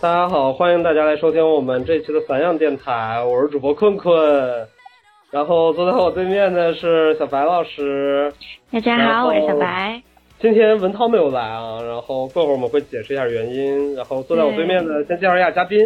[0.00, 4.14] 大家好，欢迎大家来收听我们这期的散养电台，我是主播困困。
[5.32, 8.32] 然后坐在我对面的是小白老师。
[8.70, 10.00] 大家好，我是小白。
[10.38, 13.92] 今天文涛没有来啊，然后过会儿我们会解释一下原因。
[13.96, 15.84] 然后坐在我对面的，先介绍一下嘉宾。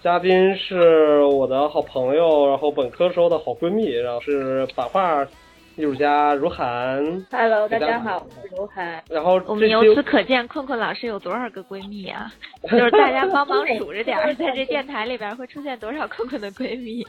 [0.00, 5.26] 嘉宾是我的好朋友，然后本科时候的好闺蜜，然后是版画
[5.76, 7.24] 艺术家如涵。
[7.30, 9.02] Hello，大家好，我是如涵。
[9.08, 12.30] 然后我们由此可见，困困老师有多少个闺蜜啊？
[12.70, 17.06] 就是大家帮忙数着点儿，在这电台里边会出现多少困困的闺蜜？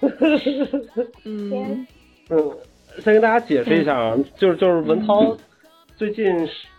[1.24, 1.86] 嗯
[2.28, 2.52] 嗯，
[3.00, 5.36] 先跟大家解释一下啊，就是就是文涛
[5.96, 6.26] 最近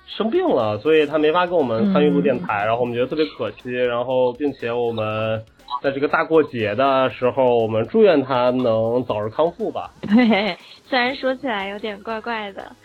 [0.05, 5.43] 生病了，所以他没法跟我们参与录电台，然后我们觉得特别可惜，然后并且我们
[5.81, 9.91] 在这个大过节的时候，我们祝愿他能早日康复吧。
[10.01, 10.57] 对，
[10.89, 12.75] 虽然说起来有点怪怪的，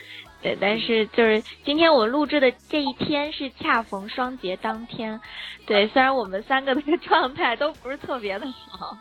[0.42, 5.20] 对，但是就是今天我录制的这一天是恰逢双节当天，
[5.66, 8.96] 对，虽然我们三个的状态都不是特别的好。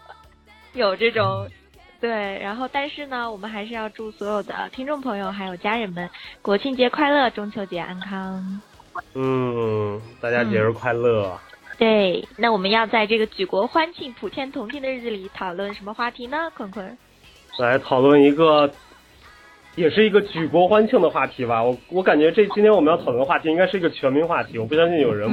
[0.73, 1.47] 有这种，
[2.01, 6.09] 对，然后但是呢，我们还是要祝所有的听众朋友还有家人们
[6.41, 8.61] 国庆节快乐，中秋节安康。
[9.13, 11.37] 嗯，大家节日快乐。
[11.83, 16.49] 对，那我们要在这个举国欢庆、普天同庆的日子里讨论什么话题呢？
[16.55, 16.97] 坤坤，
[17.59, 18.71] 来讨论一个，
[19.75, 21.61] 也是一个举国欢庆的话题吧。
[21.61, 25.29] 我我感觉这今天我们要讨论的话题应该是一个全民话题，我不相信有人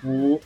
[0.00, 0.40] 不。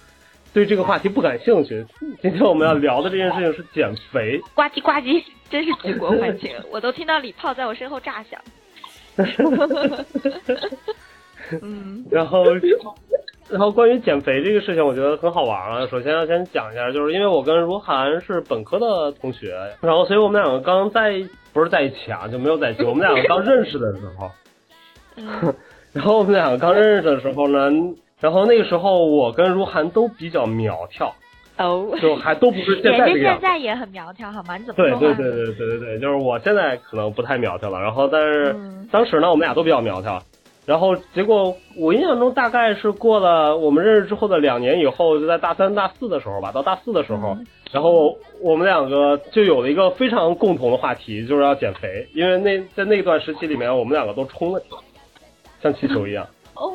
[0.52, 1.86] 对这个话题不感兴趣。
[2.20, 4.38] 今天我们要聊的这件事情是减肥。
[4.54, 8.38] 呱唧呱唧，真是举国欢庆，我都听到礼炮在我身后炸响。
[11.62, 12.44] 嗯，然后，
[13.50, 15.86] 然后关于减肥这个事情，我觉得很好玩啊。
[15.86, 22.82] 首先要先讲一下，就是因为我跟如涵是本科的同学，然后所以我们两个刚在不是在一起啊，就没有在一起。
[22.82, 24.30] 我们两个刚认识的时候，
[25.92, 27.70] 然后我们两个刚认识的时候呢。
[28.18, 31.14] 然后那个时候，我跟如涵都比较苗条，
[31.58, 33.34] 哦，就还都不是现在这个样。
[33.38, 34.56] 现在也很苗条，好吗？
[34.56, 37.78] 你怎么对对对对对对对，就是我现在可能不太苗条了。
[37.78, 38.56] 然后但是
[38.90, 40.18] 当时呢，我们俩都比较苗条。
[40.66, 47.38] 然后结果我印象中大概是过了我们认识之后的两年以后，就在大三大四的时候吧，到大四的时候，
[47.70, 52.08] 然后我们两个就有了一个非常共同的话题，就是要减肥。
[52.14, 54.60] 因为那在那段时期里面，我们两个都冲了
[55.62, 56.26] 像气球一样。
[56.56, 56.72] 哦，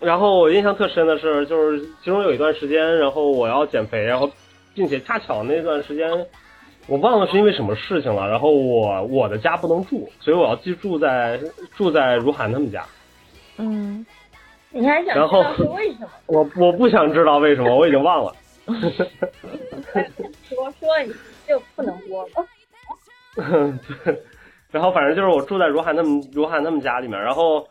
[0.00, 4.30] 然后我印象特深的是，就是其中有一段时间，然后我要减肥，然后
[4.72, 6.08] 并且恰巧那段时间，
[6.86, 8.28] 我忘了是因为什么事情了。
[8.30, 11.38] 然后我我的家不能住，所以我要寄住在
[11.76, 12.82] 住在如涵他们家。
[13.58, 14.04] 嗯，
[14.70, 16.08] 你还想知道是为什么？
[16.26, 18.34] 我我不想知道为什么，我已经忘了。
[20.48, 21.12] 说说你
[21.46, 22.30] 就不能播了。
[24.04, 24.22] 对，
[24.70, 27.66] 然后反正就是我住在如涵他们如涵他们家里面，然后。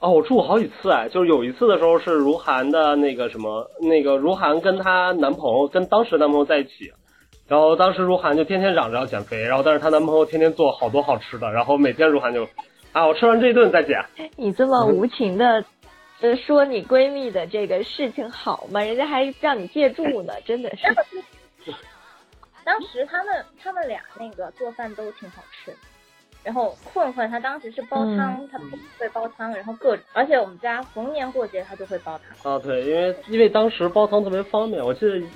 [0.00, 6.92] 哦，我住过好几次哎，就是有一次的时候是如涵的那个什么，那个如涵跟她男朋友跟当时男朋友在一起，
[7.48, 12.46] 然后当时如涵就天天嚷着要减肥，然后但是她男朋友天天做好多好吃的，然后每天如涵就，
[12.94, 14.02] 啊，我吃完这一顿再减。
[14.36, 15.64] 你这么无情的，
[16.20, 18.80] 呃，说你闺蜜的这个事情好吗？
[18.80, 20.86] 人家还让你借住呢，真的是。
[22.64, 25.74] 当时他们他们俩那个做饭都挺好吃。
[26.44, 32.52] 然后困困他当时是煲汤，他不会煲汤，然后各种，而且我们家逢年过节他就会煲汤。
[32.52, 35.26] 啊，对，因为因为当时煲汤特别方便，我记得，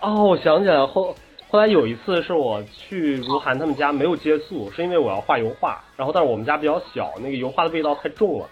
[0.00, 1.16] 哦，我想起来后
[1.48, 8.48] 后来有一次是我去如涵他们家没有接宿，是因为我要画油画，然后但是我们家比较小，那个油画的味道太重了，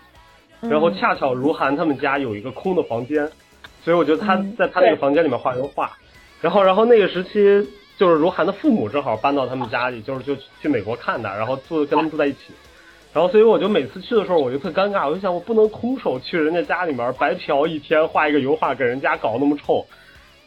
[0.63, 3.31] 然后恰巧如涵他们家有一个空的房间，
[3.85, 5.93] 所以我觉得他在他那个房间里面画油画，
[6.41, 7.69] 然后然后那个时期。
[7.99, 12.53] 就是如涵的父母正好搬到他们家里，就是就去美国看他，然后住跟他们住在一起，
[13.15, 19.83] 然后所以我就每次去的时候我就特尴尬，我就想我不能空手去人家家里面白嫖一天画一个油画给人家搞那么臭，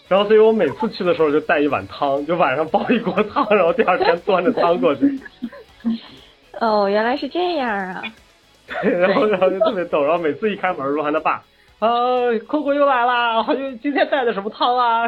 [0.10, 5.20] 然后所以我每次去的时候就带一碗汤，就晚上煲一锅汤，然后第二天端着汤过去。
[6.60, 8.02] 哦，原来是这样啊！
[8.82, 11.44] 对， 然后 然后就特别逗，然后每次一开门，鹿晗他爸
[11.80, 11.88] 啊，
[12.48, 13.46] 酷酷又来了，
[13.82, 15.08] 今天带的什么汤啊？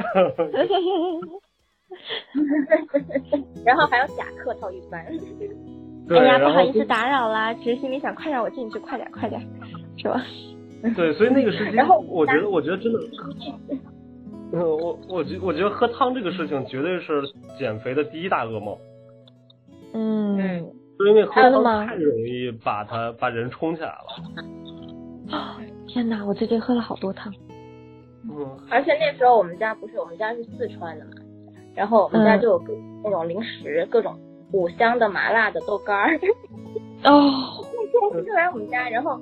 [3.66, 5.06] 然后还要假客套一番。
[6.10, 9.42] 哎呀，不好意思打扰啦，其实心里想快让我进去，快点快点，
[9.98, 10.24] 是吧？
[10.96, 13.00] 对，所以那个时间，我觉得我觉得真的，
[14.54, 17.22] 嗯，我我觉我觉得喝汤这个事情绝对是
[17.58, 18.78] 减肥的第一大噩梦。
[19.94, 20.38] 嗯，
[21.00, 25.38] 是因为喝汤太容易把它把人冲起来了。
[25.38, 25.58] 啊！
[25.88, 27.34] 天哪，我最近喝了好多汤。
[28.30, 31.12] 嗯，而且那时候我们家不是我们家是四川的嘛。
[31.74, 32.74] 然后我们家就有各
[33.04, 34.14] 那种零食，各种
[34.52, 36.20] 五香的、麻辣的豆干儿。
[37.06, 37.66] 哦，
[38.26, 39.20] 就来我们家，然后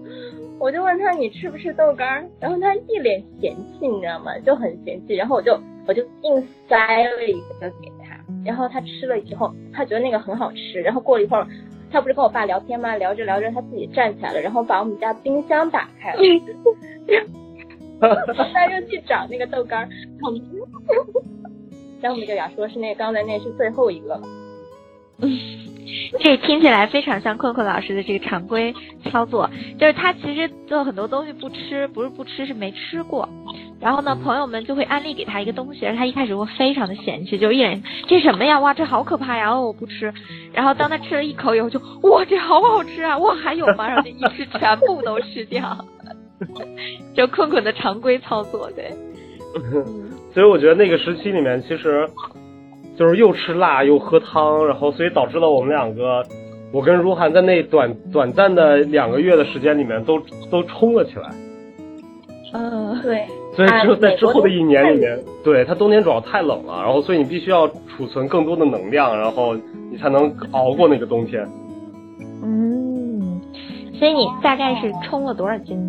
[0.60, 4.38] 我就问他你吃不吃豆干儿，然后他一脸嫌弃，你知道吗？
[4.40, 11.48] 就很嫌弃，然后我就我就硬塞了一个给他，然后他吃了以后，他觉得那个很好吃，然后过了一会儿，
[11.92, 12.96] 他不是跟我爸聊天吗？
[12.96, 16.22] 聊着聊着，他自己站起来了，然后把我们家冰箱打开了，
[18.00, 19.90] 然 后他就去找那个豆干儿，
[22.02, 24.22] 然后我们就俩说是那刚才那是最后一个了。
[26.20, 28.74] 这听起来非常像困困老师的这个常规
[29.12, 33.28] 操作，就是他其实做很多东西不吃，不是不吃，是没吃过。
[33.80, 38.60] 然后呢，朋友们就会安利给他一个东西，而他一开始会非常的嫌弃，就一脸这什么呀？
[38.60, 39.52] 哇，这好可怕呀！
[39.52, 40.14] 哦，我不吃。
[40.54, 43.18] 然后当他吃了一口以后，就哇，这好好吃啊！
[43.18, 43.88] 哇，还有吗？
[43.88, 45.78] 然后就一吃全部都吃掉。
[47.16, 48.92] 就困困的常规操作，对。
[50.34, 52.08] 所以我觉得那个时期里面，其实
[53.00, 56.22] 就是又吃辣又喝汤，然后所以导致了我们两个，
[56.74, 60.20] 我跟如涵在那短短暂的两个月的时间里面都
[60.52, 61.30] 都冲了起来。
[62.54, 63.24] 嗯，对。
[63.56, 69.56] 所以只有在之后的一年里面，对它冬天主要太冷了，然后所以你必须要储存更多的能量，然后
[69.90, 71.48] 你才能熬过那个冬天。
[72.44, 73.40] 嗯，
[73.98, 75.89] 所以你大概是冲了多少斤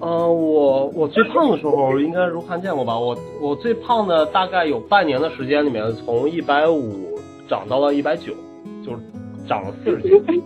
[0.00, 2.98] 呃，我我最胖的时候应该如涵见过吧？
[2.98, 7.18] 我我最胖的大概有半年的时间里面，从一百五
[7.48, 8.32] 涨到了一百九，
[8.84, 8.98] 就是
[9.46, 10.22] 涨了四十斤。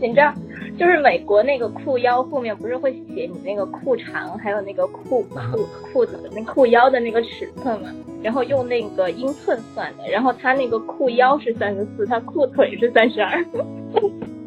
[0.00, 0.32] 你知道，
[0.78, 7.90] 就是美国那个裤腰后面不是会写你那个裤长，还有那个裤裤裤子的那裤腰的那个尺寸嘛？
[8.22, 13.44] 然后用那个英寸算的，然后他那个裤腰是三十四，他裤腿是三十二。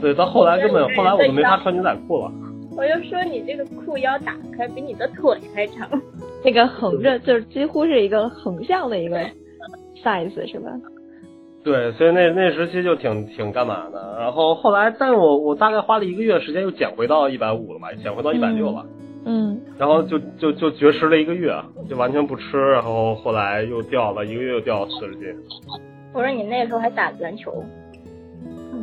[0.00, 2.32] 对，到后来根本后来我都没法穿牛仔裤了。
[2.76, 5.88] 我就说你这个裤腰打开比你的腿还长，
[6.44, 9.18] 那个横着就是几乎是一个横向的一个
[10.04, 10.70] size 是吧？
[11.64, 14.16] 对，所以那那时期就挺挺干嘛的。
[14.20, 18.86] 然后后来，但是我我大概花了一个月时间又减回到一百五了吧，减回到一百六了。
[19.24, 19.58] 嗯。
[19.78, 21.52] 然后就就就绝食了一个月，
[21.88, 25.26] 就完全不吃，然后后来又掉了一个月又掉了四十斤。
[26.12, 27.64] 我说你那时候还打篮球。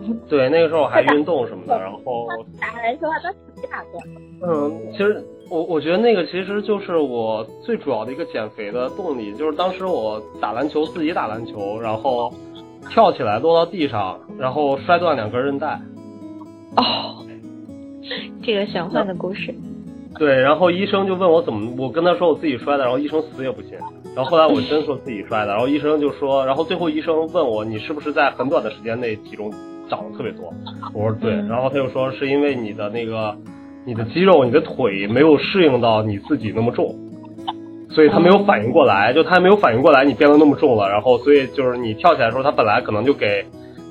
[0.29, 2.27] 对，那个时候我还运动什么的，然后
[2.59, 3.89] 打篮球还都挺大个。
[4.45, 12.33] 嗯，其实我我觉得那个其实就是我最主要的一个减肥的动力，就是当时我打篮球，自己打篮球，然后
[12.89, 15.79] 跳起来落到地上，然后摔断两根韧带。
[16.75, 17.23] 哦，
[18.43, 19.53] 这个玄幻的故事。
[20.19, 23.71] 对，然后医生就问我怎么，我跟他说我自己摔的，然后医生死也不信。
[24.15, 29.51] 然后后来我真说自己摔的，然后医生就说，然后最后医生问我你是不是在很短的时间内体重
[29.95, 30.53] 长得特别多？
[30.93, 33.35] 我说对，然后他就说是因为你的那个
[33.85, 36.95] 你的肌肉、你的腿没有适应到你自己那么重，
[37.89, 43.45] 所以他没有反应过来，就他还没有反应过来你变得那么重了，然后所以就是你跳起来的时候，他本来可能就给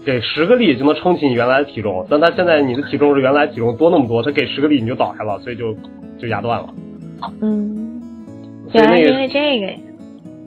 [0.05, 5.75] 给十个力就能撑起你原来的体重，但他现在你的体重是原来体重多那么多，他给十个力你就倒下了，所以就
[6.19, 6.69] 就压断了。
[7.41, 8.01] 嗯，
[8.73, 9.79] 原来因为这个呀。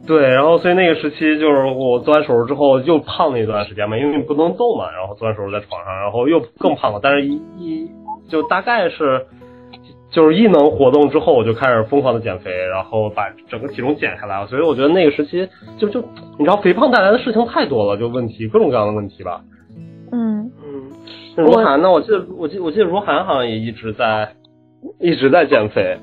[0.07, 6.99] 对，然后所以那个时期就是我做完手术之后又胖了一段时间嘛，因为你不能动嘛，然后做完手术在床上，然后又更胖了。
[7.01, 7.89] 但是一一
[8.29, 9.25] 就大概是
[10.11, 14.47] 就是一能活动之后，我就开始疯狂的减肥，然后把整个体重减下来了。
[14.47, 15.99] 所以我觉得那个时期就就
[16.37, 19.41] 你知道肥胖带来的事情太多了，就问题各种各样的问题吧。
[20.11, 20.91] 嗯嗯，
[21.35, 21.91] 如涵呢？
[21.91, 24.33] 我记得我记我记得如涵好像也一直在
[24.99, 25.97] 一直在减肥。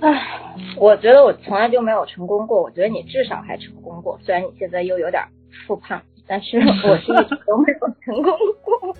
[0.00, 2.62] 唉，我觉得我从来就没有成功过。
[2.62, 5.22] 我觉得你至少还成功过，虽然你现在又有点
[5.66, 8.96] 复胖，但是 我是一直都没有成功过。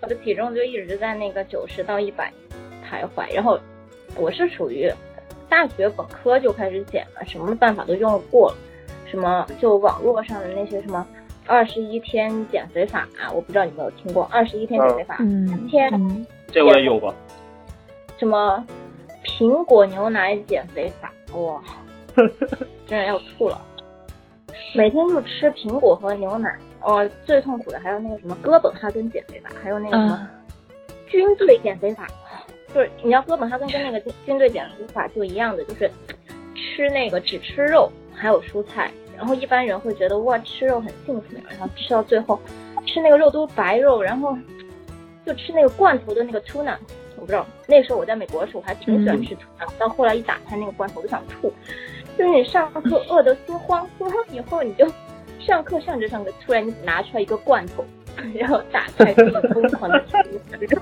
[0.00, 2.32] 我的体重就一直在那个九十到一百
[2.84, 3.32] 徘徊。
[3.34, 3.58] 然后
[4.16, 4.90] 我是属于
[5.48, 8.56] 大学本科就开始减了，什么办法都用过了，
[9.04, 11.06] 什么就网络上的那些什么
[11.46, 15.16] 二十一天减肥法，我不知道你有没有听过二十一天减肥法？
[15.20, 17.14] 嗯，天，这我也有过。
[18.18, 18.64] 什么？
[19.24, 21.62] 苹果牛奶减肥法，哇，
[22.86, 23.60] 真的要吐了！
[24.74, 30.28] 每天就吃苹果和牛奶，哦，最痛苦的还有那个什么哥本哈根减肥法，还有那个什么
[31.08, 32.06] 军队减肥法，
[32.74, 35.90] 就是你知道哥本哈根跟那个军队减肥法就一样的，就是
[36.54, 42.38] 吃那个只吃肉，还有蔬菜，然后一般人会觉得哇吃肉很幸福，然后吃到最后
[42.86, 44.36] 吃那个肉都是白肉，然后
[45.24, 46.76] 就吃那个罐头的那个 tuna。
[47.22, 49.72] 我不知道，那时候我在美国的时候，我还挺喜欢吃吐司。
[49.78, 51.52] 到后来一打开那个罐头，我就想吐。
[52.18, 54.84] 就是你上课饿得心慌， 心慌以后你就
[55.38, 57.84] 上课上着上着，突然你拿出来一个罐头，
[58.34, 59.24] 然后打开就
[59.54, 60.16] 疯狂的吃，
[60.66, 60.76] 就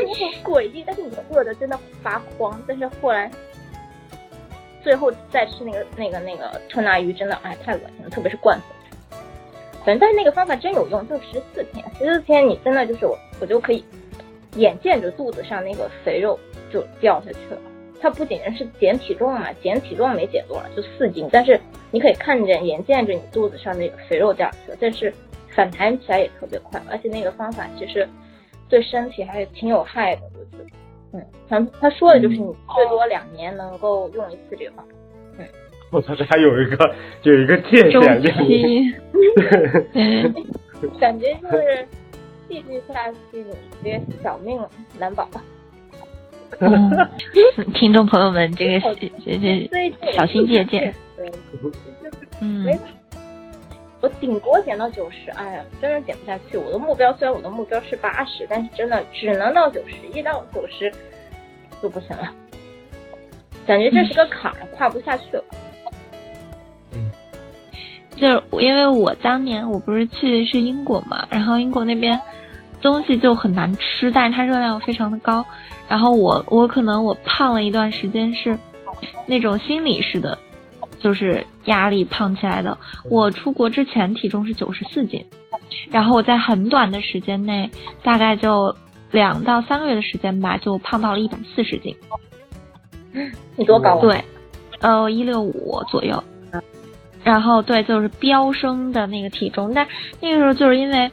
[0.00, 0.84] 很诡异。
[0.86, 2.62] 但是你饿的真的发慌。
[2.68, 3.28] 但是后来
[4.80, 8.64] 最后再吃那个那个那个吞拿鱼，真的哎太恶心了，特别是罐头。
[9.84, 13.84] 反正但是那个方法真有用，就十四天，十四天你真的就是我，我就可以
[14.56, 16.38] 眼见着肚子上那个肥肉
[16.72, 17.60] 就掉下去了。
[18.00, 21.58] 它不仅仅是减体重嘛，减体重没减多少，就四斤，但是
[21.90, 25.12] 你可以看见、眼见着你肚子上那个肥肉掉下去了，但是
[25.54, 28.06] 反弹起来也特别快，而且那个方法其实
[28.68, 30.70] 对身体还是挺有害的，我觉得。
[31.12, 32.44] 嗯，他他说的就是你
[32.74, 34.92] 最多两年能够用一次这个方法。
[35.38, 35.46] 嗯，
[35.90, 38.92] 我操，这还有一个有一个界周限，期，
[39.94, 41.88] 对，感觉就是
[42.48, 43.44] 继续下去，
[43.82, 44.60] 你这个小命
[44.98, 45.28] 难保。
[46.60, 46.90] 嗯，
[47.74, 50.94] 听众朋友们，这个这这所以小心借鉴。
[51.16, 51.30] 对，
[52.40, 52.78] 嗯
[54.02, 56.56] 我顶多减到九十，哎呀，真是减不下去。
[56.56, 60.92] 我的目标虽然我的目标是八十，但是真的只能到九十，一到九十
[61.82, 62.30] 就不行了，
[63.66, 65.44] 感觉这是个坎儿，跨不下去了。
[68.14, 72.18] 就是因为我当年我不是去的是英国嘛，然后英国那边
[72.80, 75.44] 东西就很难吃，但是它热量非常的高，
[75.88, 78.58] 然后我我可能我胖了一段时间是
[79.26, 80.38] 那种心理式的，
[80.98, 82.76] 就是压力胖起来的。
[83.10, 85.24] 我出国之前体重是九十四斤，
[85.90, 87.70] 然后我在很短的时间内，
[88.02, 88.74] 大概就
[89.10, 91.96] 两到三个月的时间吧，就胖到了一百四十斤。
[93.56, 94.00] 你多高啊？
[94.00, 94.24] 对，
[94.80, 96.22] 呃，一六五左右。
[97.24, 99.84] 然后对，就是飙升的那个体重，但
[100.20, 101.10] 那个时候就是因为，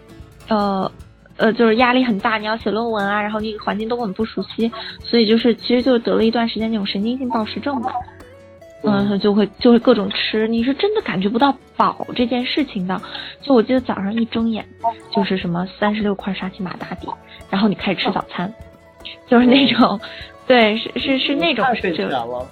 [0.47, 0.91] 呃
[1.37, 4.71] 呃，就是压力很大，你要写论文啊，然后那个环境都很不熟悉，
[5.03, 7.93] 所以就是其实就得了一段时间那种神经性暴食症吧。
[8.85, 13.01] 嗯，就会就会各种吃，你是真的感觉不到饱这件事情的。
[13.41, 14.67] 就我记得早上一睁眼，
[15.09, 17.07] 就是什么三十六块沙琪玛打底，
[17.49, 18.53] 然后你开始吃早餐，
[19.25, 19.97] 就是那种，
[20.45, 22.45] 对，是是是那种太费就钱了。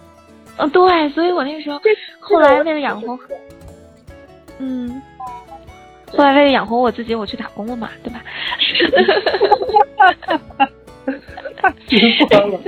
[0.57, 1.77] 嗯，对，所以我那个时候
[2.21, 3.19] 后来为了养活，
[4.59, 5.01] 嗯，
[6.17, 8.21] 后来为了养活我自己，我去打工了嘛，对吧？
[11.57, 11.73] 太
[12.27, 12.59] 酸了。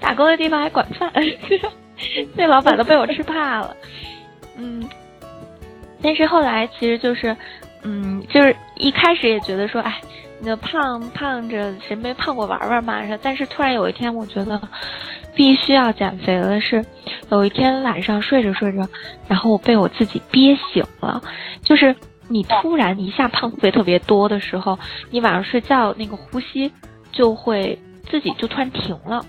[0.00, 1.12] 打工的地方还管饭，
[2.34, 3.76] 那老板都被我吃怕了。
[4.56, 4.88] 嗯，
[6.02, 7.36] 但是后来其实就是，
[7.82, 10.00] 嗯，就是一开始也觉得说，哎，
[10.40, 13.02] 那胖胖着谁没胖过玩玩嘛？
[13.20, 14.60] 但是突然有一天，我觉得
[15.34, 16.60] 必须要减肥了。
[16.60, 16.84] 是
[17.30, 18.88] 有一天晚上睡着睡着，
[19.26, 21.20] 然后我被我自己憋醒了，
[21.62, 21.94] 就是。
[22.28, 24.78] 你突然一下胖特别特别多的时候，
[25.10, 26.70] 你晚上睡觉那个呼吸
[27.12, 27.78] 就会
[28.08, 29.24] 自己就突然停了，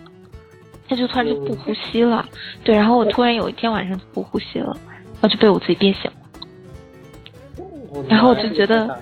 [0.87, 2.25] 他就突然就不呼吸了。
[2.63, 4.75] 对，然后我突然有一天晚上就不呼吸了，
[5.21, 6.17] 然后就被我自己憋醒了。
[8.09, 9.01] 然后我就觉得，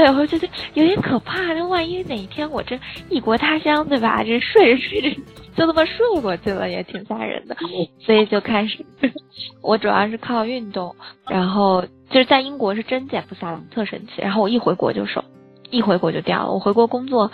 [0.00, 1.52] 对，我就觉得有点可怕。
[1.52, 2.80] 那万一哪一天我这
[3.10, 4.24] 异国他乡，对吧？
[4.24, 5.20] 这睡着睡着
[5.54, 7.54] 就那么睡过去了，也挺吓人的。
[7.98, 8.82] 所以就开始，
[9.60, 10.96] 我主要是靠运动，
[11.28, 14.22] 然后就是在英国是真减不下来，特神奇。
[14.22, 15.22] 然后我一回国就瘦，
[15.68, 16.50] 一回国就掉了。
[16.50, 17.30] 我回国工作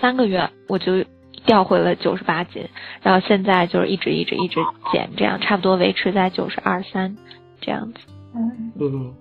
[0.00, 1.04] 三个月，我就
[1.46, 2.68] 掉回了九十八斤，
[3.00, 4.56] 然后现在就是一直一直一直
[4.92, 7.16] 减，这样差不多维持在九十二三
[7.60, 8.00] 这样子。
[8.34, 9.14] 嗯嗯，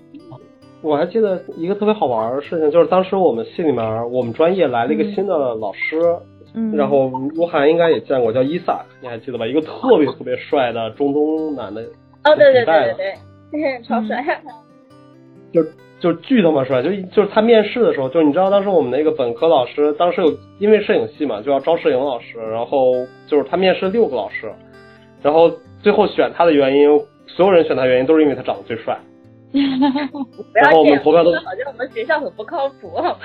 [0.82, 6.00] 我还记得一个特别好玩的事情，就是当时我们系里面，我们专业来了一个新的老师，
[6.54, 9.46] 嗯，然后鹿晗应该也见过，叫伊萨，你还记得吧？
[9.48, 13.14] 一个特别特别帅的中东男的，哦，对对对对
[13.52, 14.24] 对， 超帅。
[15.52, 15.64] 就
[16.00, 22.94] 就巨他妈帅，就就是他面试的时候，就你知道当时我们那个本科老师，当时有因为摄影系嘛，就要招摄影老师，然后
[23.26, 24.52] 就是他面试六个老师，
[25.24, 26.88] 然后最后选他的原因，
[27.26, 28.96] 所有人选他原因都是因为他长得最帅。
[29.52, 29.58] 不
[30.54, 33.16] 然后我们投票都好像我们学校很不靠谱， 好吗？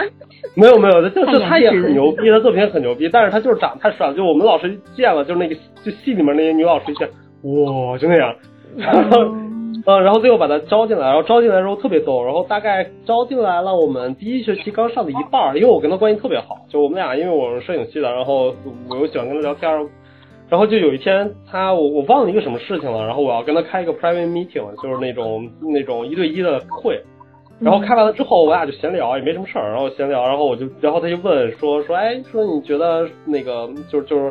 [0.55, 7.09] 没有没有，就就他也很牛逼，他作品很牛逼，但是他就是长得太帅了，就我们老师见了，就是那个就系里面那些女老师一见，
[7.43, 8.35] 哇，就那样，
[8.76, 9.49] 然后嗯。
[9.85, 18.55] 嗯， 然后最后把他招进来，然后招进来之后特别逗，然后大概招进来了，我们第一学期刚上的一半儿，因为我跟他关系特别好，就我们俩因为我是摄影系的，然后
[18.88, 19.85] 我又喜欢跟他聊天儿，
[20.52, 27.00] 然后就有一天他我我忘了一个什么事情了，然后我要跟他开一个 private meeting，就是那种那种一对一的会，
[27.59, 34.30] 然后开完了之后我俩就闲聊，也没什么事儿，然后闲聊，然后我就然后他就问说说哎说你觉得那个就是就是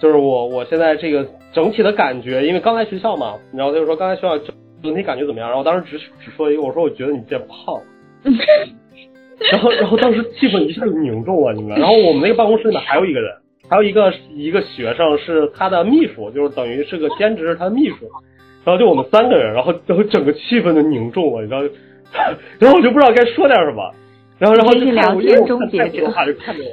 [0.00, 4.46] 就是我我现在这个整体的感觉，因为刚来学校嘛，然后他就说刚来学校整
[4.82, 5.50] 整体感觉怎么样？
[5.50, 7.82] 然后我当时只只说一个，我说我觉得你变胖了。
[9.52, 11.78] 然后然后当时气氛一下就凝重了，你们。
[11.78, 13.30] 然后我们那个办公室里面还有一个人，
[13.68, 17.96] 还有一个一个学生是他的秘书，就是等于是个兼职是他的秘书。
[18.64, 21.60] 然后就我们三个人，然后然后整个气氛就凝重了，你知道？
[22.58, 23.94] 然后我就不知道该说点什么，
[24.38, 26.70] 然后然后就看我因结看太多话就看着我。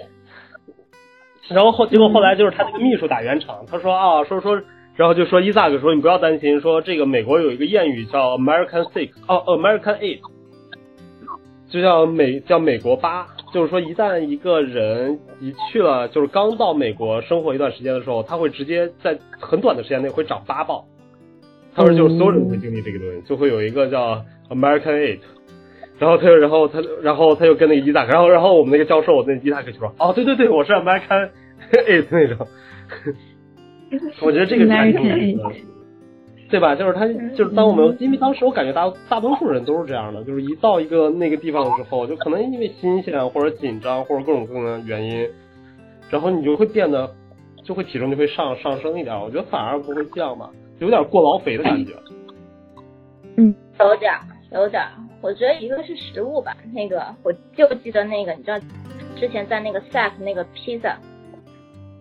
[1.53, 4.61] 然后后结果后来就是他那个秘书打圆场，他说啊说说，
[4.95, 10.19] 然后就说伊萨克说你不要担心，说这个美国有一个谚语叫 American sick 哦 American eight，
[11.69, 20.83] 就像美叫美国八，就是说一旦一个人一去了，就是刚到美国生活一段时间的时候，他会直接在很短的时间内会长八磅。
[21.73, 25.19] 他说就是所有人都会经历这个东西，就会有一个叫 American Eight，
[25.97, 31.29] 然后他就然后他然后他就跟那个伊萨克，然后然后我们那个教授那伊萨克就说，哦对对对，我是 American
[31.71, 32.45] Eight 那种。
[34.21, 35.74] 我觉得这个挺有意思的。
[36.55, 36.73] 对吧？
[36.73, 45.29] 就是他，就是当我们，因为当时我感觉大大多数人都是这样的，就是一到一个那个地方之后，就可能因为新鲜或者紧张或者各种各样的原因，
[46.09, 47.13] 然后你就会变得，
[47.61, 49.13] 就会体重就会上上升一点。
[49.19, 51.91] 我觉得反而不会降吧，有点过劳肥的感觉。
[53.35, 54.13] 嗯，有点，
[54.53, 54.81] 有点。
[55.21, 58.57] 我觉得一个是食物吧，那个我就记得那个，你知道，
[59.17, 60.97] 之前在那个 Sack 那个披萨。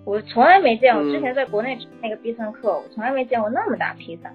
[0.04, 4.30] 我从来没见过，之前在国内吃那个必胜客，我从来没见过那么大披萨。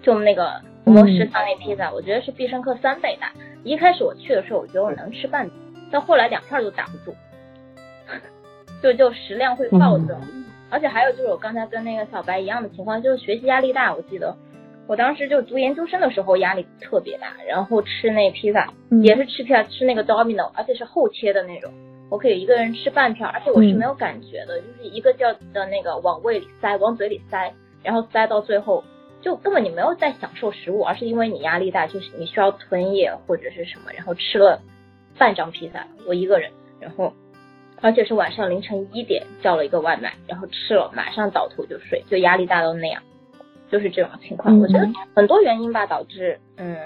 [0.00, 3.32] 就那个我们食堂那披萨，我觉得是必胜客三倍大。
[3.64, 5.50] 一开始我去的时候，我觉得我能吃半，
[5.90, 7.14] 到后来两片都打不住，
[8.82, 10.20] 就就食量会暴增。
[10.70, 13.94] 而且还有就是我刚才跟那个小白一样的情况，就是学习压力大。
[13.94, 14.36] 我记得
[14.86, 21.70] 我当时就读研究生的时候压力特别大，然后吃那披萨也是吃片吃那个 Domino，而且是厚切的那种。
[22.12, 28.84] 我可以一个人吃半片，而且我是没有感觉的，就是一个叫的那个往胃里塞，往嘴里塞，然后塞到最后，
[29.22, 34.60] 就根本你没有在享受食物，而是因为你压力大，就是你需要吞咽或者是什么，然后吃了
[35.16, 37.14] 半张披萨，我一个人，然后
[37.80, 43.02] 而且是晚上凌晨一点叫了一个外卖，然后吃了马上倒头就睡，就压力大到那样，
[43.70, 44.58] 就是这种情况。
[44.58, 46.78] 我觉得很多原因吧导致嗯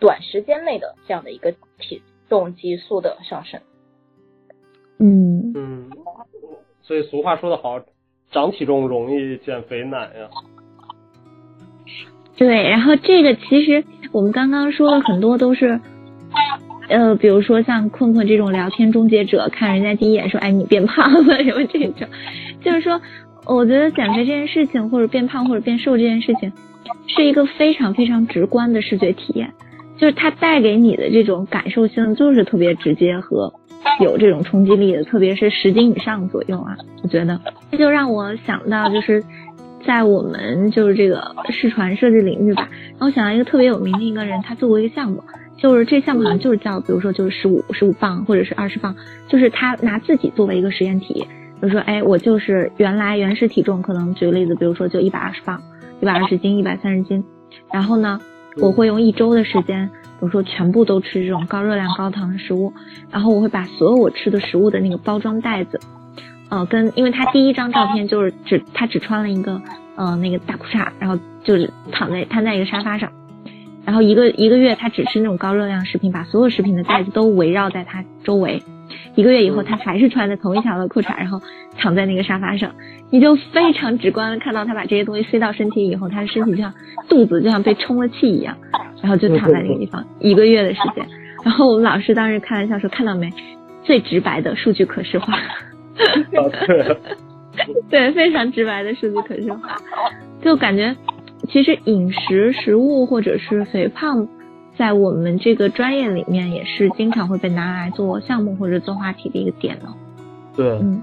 [0.00, 3.60] 短时间内的这样的一个体重激素的上升。
[5.04, 5.90] 嗯嗯，
[6.80, 7.78] 所以俗话说得好，
[8.30, 10.30] 长体重容易，减肥难呀。
[12.38, 15.78] 对，然后这个其实我们刚刚说的很多都是，
[16.88, 22.08] 呃，比如说像困困这种聊天终结者，看人家第一眼说，哎，你变胖了什么这种，
[22.62, 22.98] 就是说，
[23.44, 26.50] 我觉得减肥这件事情，或者变胖或者变瘦这件事情，
[27.06, 29.52] 是一个非常非常直观的视觉体验，
[29.98, 33.52] 就是它带给你的这种感受性，就是特别直接和。
[34.00, 39.22] 有这种冲击力的，特别是十斤以上左右啊，我觉得这就让我想到，就是
[39.86, 42.68] 在我们就是这个视传设计领域吧，
[42.98, 45.22] 然后想到一个特别有名的一个人，他做过一个项目，
[45.56, 48.94] 就是这项目好像就是叫，比如说就是十五十五磅或者是二十磅，
[49.28, 55.60] 就是他拿自己作为一个实验体，比如说哎，我就是原来原始体重可能举个例子，比如说就一百二十磅，
[56.00, 57.22] 一百二十斤，一百三十斤，
[57.72, 58.18] 然后呢，
[58.56, 59.88] 我会用一周的时间。
[60.20, 62.72] 比如说全部都吃这种高热量、高糖的食物，
[63.10, 65.78] 然后我会把所有我吃的食物的那个包装袋子，
[66.48, 69.60] 呃，跟因为他第一张照片就是只他只穿了一个
[69.96, 73.10] 呃那个大裤衩，然后就是躺在瘫在一个沙发上，
[73.84, 78.62] 然后一个一个月他只吃那种高热量食品，把所有食品的袋子都围绕在他周围。
[79.14, 81.40] 一个月以后，他还是穿的同一条的裤衩，然后
[81.76, 82.74] 躺在那个沙发上，
[83.10, 86.72] 你就非常直观的看到他把这些东西塞到身体以后，他的身体就像
[87.08, 88.56] 肚子就像被充了气一样，
[89.02, 91.06] 然后就躺在那个地方一个月的时间。
[91.44, 93.30] 然后我们老师当时开玩笑说：“看到没，
[93.82, 95.38] 最直白的数据可视化。”
[97.90, 99.76] 对，非常直白的数据可视化，
[100.42, 100.96] 就感觉
[101.48, 104.26] 其实饮食、食物或者是肥胖。
[104.76, 109.94] 在我们这个专业里面，也是经常会被拿来做项目或者做话题的一个点呢。
[110.56, 111.00] 对，嗯，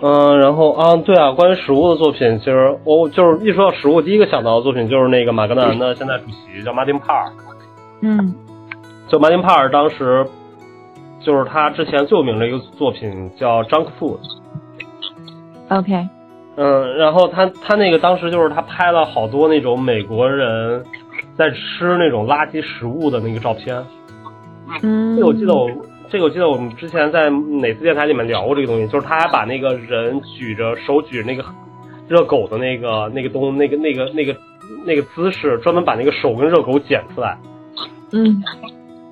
[0.00, 7.32] 嗯，然后啊，对啊，关于食物的作品，其实我就是一说到食物，第一个想到的作品就是那个马格南的现在主席叫马丁帕尔。
[8.02, 8.34] 嗯，
[9.08, 10.26] 就马丁帕尔当时
[11.20, 14.18] 就是他之前最有名的一个作品叫 Junk Food。
[15.68, 16.08] OK。
[16.56, 20.84] 嗯，然后他他那个当时就是他拍了好多那种美国人。
[21.36, 23.84] 在吃那种垃圾食物的那个照片，
[24.82, 25.68] 嗯，这个我记得我
[26.08, 31.44] 这个我记得我们之前在哪次电台里面聊过这个东西，就是他还把那个人举着手举那个
[32.08, 34.36] 热狗的那个那个东那个那个那个
[34.86, 37.36] 那个姿势，专门把那个手跟热狗剪出来，
[38.12, 38.40] 嗯，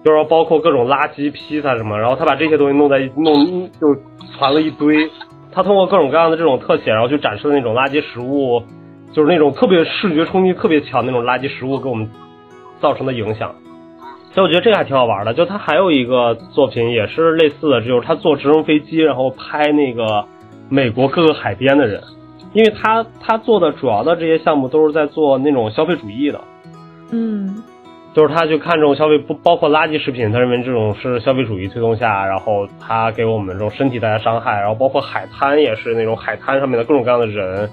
[0.04, 3.96] 就是说包括各种垃圾披萨什么，然后他把这些东西弄在弄就
[4.38, 5.11] 传了一堆，
[5.50, 8.62] 他通过各种各样的这种特写，然后去展示了那种垃圾食物。
[9.12, 12.09] 就是那种特别视觉冲击特别强那种垃圾食物给我们
[12.81, 13.55] 造成的影响，
[14.33, 15.35] 所以我觉得这个还挺好玩的。
[15.35, 20.25] 就他还有一个作品也是类似的，就是他坐直升飞机然后拍那个
[20.70, 22.03] 美国各个海边的人，
[22.55, 26.40] 因为他他做的主要的这些项目都是在做那种消费主义的，
[27.11, 27.62] 嗯，
[28.14, 37.68] 就是他去看这种消费不包括垃圾食品，他认为这种是消费主义推动下，然后他给我们这种身体带来伤害，然后包括海滩也是那种海滩上面的各种各样的人。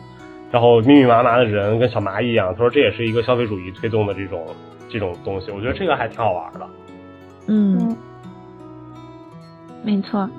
[0.52, 4.46] 然后密密麻麻的人跟小蚂蚁一样，他说这也是一个消费主义推动的这种
[4.90, 6.68] 这种东西，我觉得这个还挺好玩的。
[7.48, 7.96] 嗯，
[9.84, 10.30] 没错。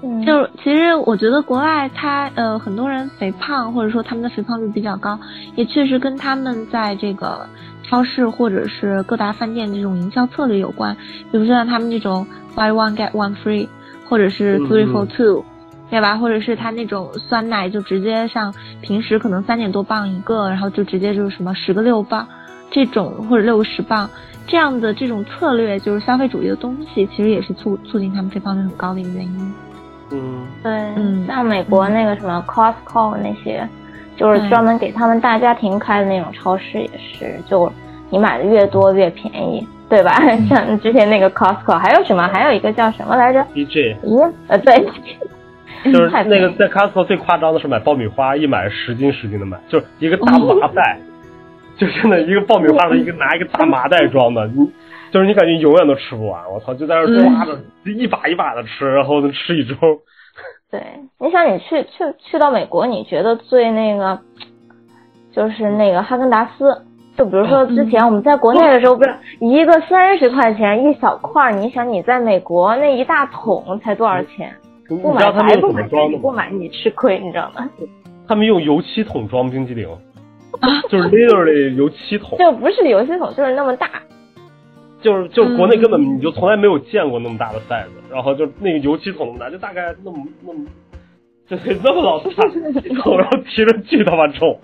[0.00, 5.18] 嗯，就其实我觉得国外他呃很多人肥胖或者说他们的肥胖率比较高，
[5.56, 7.44] 也确实跟他们在这个
[7.82, 10.96] 超市或者是各大饭店这种营销策略有关。
[11.32, 13.66] 比如说像他们这种 buy one get one free，
[14.08, 15.42] 或者是 three for two，、
[15.90, 16.16] 对吧？
[16.16, 22.26] 或者是他那种酸奶就直接像平时可能三点多磅一个，然后就直接就是什么十个六磅
[22.70, 24.08] 这种或者六十磅
[24.46, 29.54] 这样的这种策略，就是消费主义的东西，其实也是促促进他们这方面很高的一个原因。
[30.10, 33.68] 嗯，对，嗯像美国那个什么 Costco 那些，
[34.16, 37.70] 就是专门给他们大家庭开的那种超市，也是，就
[38.08, 40.18] 你买的越多越便宜，对吧？
[40.48, 42.26] 像之前那个 Costco，还有什么？
[42.28, 44.82] 还有一个叫什么来着？DJ 咦，呃，对，
[45.92, 50.98] 就是那个在 Costco 最夸张的是买爆米花，一买十斤十斤的买，就是一个大麻袋，
[51.76, 54.70] 就真的一个爆米花的一个拿一个大麻袋装的，你
[55.10, 59.74] 就是你感觉永远都吃不完，我操，就在那儿抓着一把一把的吃，然后能吃一周。
[60.70, 60.82] 对，
[61.18, 64.18] 你想你去去去到美国，你觉得最那个
[65.32, 66.82] 就是那个哈根达斯，
[67.16, 74.54] 就比如说之前我们在国内的时候，不是一个三十块钱一小块儿，你想你在美国那一大桶才多少钱？
[74.88, 77.68] 你不买白不买的，不买你吃亏，你知道吗？
[78.26, 79.88] 他们用油漆桶装冰激凌，
[80.88, 83.88] 就是 literally 油漆桶，就不是油漆桶，就是那么大。
[85.00, 90.64] 就是就是国内根本你就从来没有见过那么大的 size，然后就那个油漆桶那么大，就大概那么那么。
[91.48, 92.30] 就是那么老大
[92.84, 94.60] 一 桶，然后提着巨他妈重，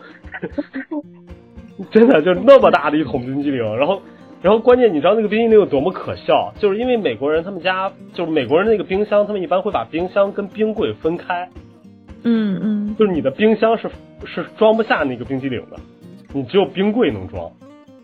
[1.91, 4.03] 真的就是那么大的一桶冰激凌，然后，
[4.45, 6.53] 然后关键你知道那个冰激凌有多么可笑？
[6.59, 11.49] 就是因为美国人他们家就是美国人那个冰箱，他们一般会把冰箱跟冰柜分开，
[12.25, 13.89] 嗯嗯就是你的冰箱是
[14.27, 15.79] 是装不下那个冰激凌的，
[16.35, 17.51] 你只有冰柜能装。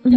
[0.05, 0.11] 嗯，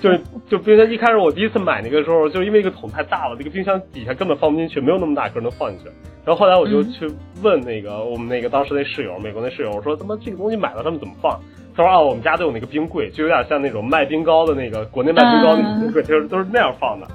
[0.00, 5.86] 就是就冰箱一开始我第一次买那个时候，就是因为一个桶太大了，那个冰箱底下根本放不进去，没有那么大个能放进去。
[6.24, 7.10] 然后后来我就去
[7.42, 11.40] 问那个、我们那个当时那室友，美国那室友，我说他妈这个东西买了他们怎么放？
[11.80, 17.06] 他说啊，我们家都有那个冰柜，就有点像那种卖冰糕的那个国内卖冰糕那种冰柜，就是都是那样放的。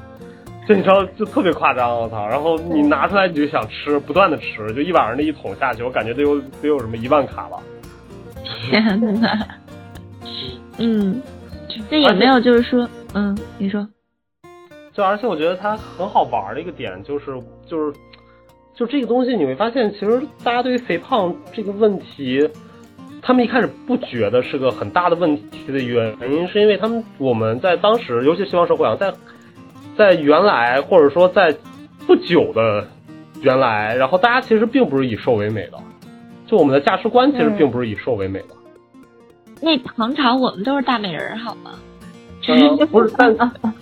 [0.68, 2.28] 就你知道，就特别夸张，我操！
[2.28, 7.60] 然后你拿出来你就想吃，不断的吃，就一晚上那一桶下去，我感觉得有得有什么一万卡了。
[8.44, 8.84] 天
[9.22, 9.30] 呐，
[10.80, 11.22] 嗯，
[11.92, 13.88] 那也没有就是说，嗯，你说，
[14.92, 17.26] 就而且我觉得它很好玩的一个点就是
[17.68, 17.96] 就是
[18.74, 22.50] 就这个东西你会发现，其实大家对于肥胖这个问题，
[23.26, 29.12] 他们一开始不觉得是个很大的问题的原因，是因为他们我们在当时，尤其西方社会啊，在
[29.98, 31.52] 在原来或者说在
[32.06, 32.88] 不久的
[33.42, 35.78] 原来，然后大家其实并不是以瘦为美的，
[36.46, 38.50] 就我们的价值观其实并不是以瘦为美的。
[39.60, 41.72] 那唐朝我们都是大美人儿好吗？
[42.48, 43.36] 嗯，不是，但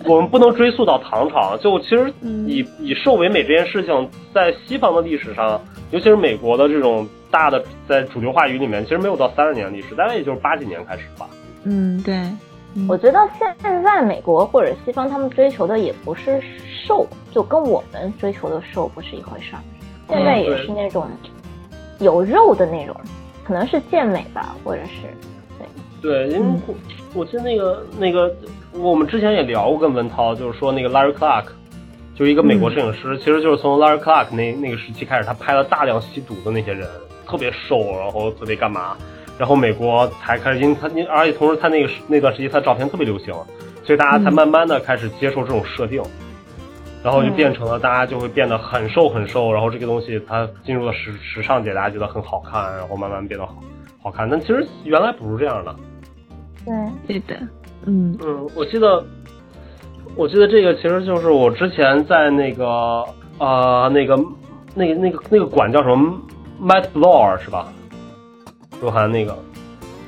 [0.06, 1.54] 我们不能追溯到唐朝。
[1.58, 11.28] 就其实嗯以以瘦为美这件事情，在西方的历史上，尤其是美国的这种大的在主流话语里面，其实没有到三十年历史，大概也就是八几年开始吧。
[11.64, 12.14] 嗯，对，
[12.74, 12.86] 嗯。
[12.88, 16.40] 我觉得现在美国或者西方他们追求的也不是
[16.86, 19.62] 瘦，就跟我们追求的瘦不是一回事儿。
[20.08, 21.08] 现在也是那种
[21.98, 22.94] 有肉的那种，
[23.42, 25.08] 可能是健美吧，或者是
[26.00, 26.62] 对，对因为嗯。
[26.68, 26.74] 我
[27.14, 28.32] 我记得那个那个，
[28.72, 31.46] 我们之前也聊过跟文涛，就是说那个 Larry Clark，
[32.14, 36.88] 就是一个美国摄影师，其实就是从 Larry Clark 那那个时期开始，他拍了大量吸毒的那些人，
[37.34, 38.96] 特别瘦，然后特别干嘛，
[39.36, 43.34] 然后美国才开始，因为他，因而且同时他那个那段时期他照片特别流行，
[43.82, 46.00] 所以大家才嗯慢慢的开始接受这种设定。
[47.02, 53.56] 然后就变成了大家就会变得很瘦很瘦，然后这个东西它进入了时时尚界，大家觉得很好看，然后慢慢变得好
[54.00, 54.26] 好看。
[54.30, 55.76] 但其实原来不是这样的。
[56.64, 56.74] 对，
[57.06, 57.36] 对的，
[57.84, 59.04] 嗯嗯，我记得，
[60.16, 63.04] 我记得这个其实就是我之前在那个
[63.36, 64.16] 呃那个
[64.74, 66.18] 那个那个那个馆叫什么
[66.60, 67.72] Matt Blower 是吧？
[68.80, 69.36] 鹿晗那个，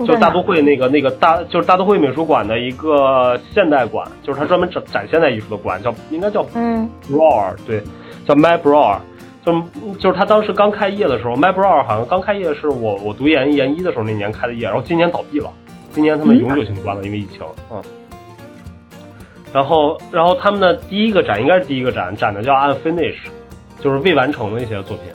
[0.06, 7.82] 就大都会那个那个大就是大都会美术馆的一个现代馆，就是它专门展展现代艺术的馆，叫应该叫嗯 Brower，对，
[8.26, 8.98] 叫 Matt Brower。
[9.44, 9.52] 就
[10.00, 15.48] 就是他当时刚开业的时候，Matt Brower 好像刚开业是我我读研研一的时候那年开的业，然后今年倒闭了，
[15.92, 17.80] 今年他们永久性关了，因为疫情，嗯。
[19.52, 23.28] 然后，然后他们的第一个展应该是第一个展，展的叫 Unfinished，
[23.80, 25.06] 就是未完成的一些作品。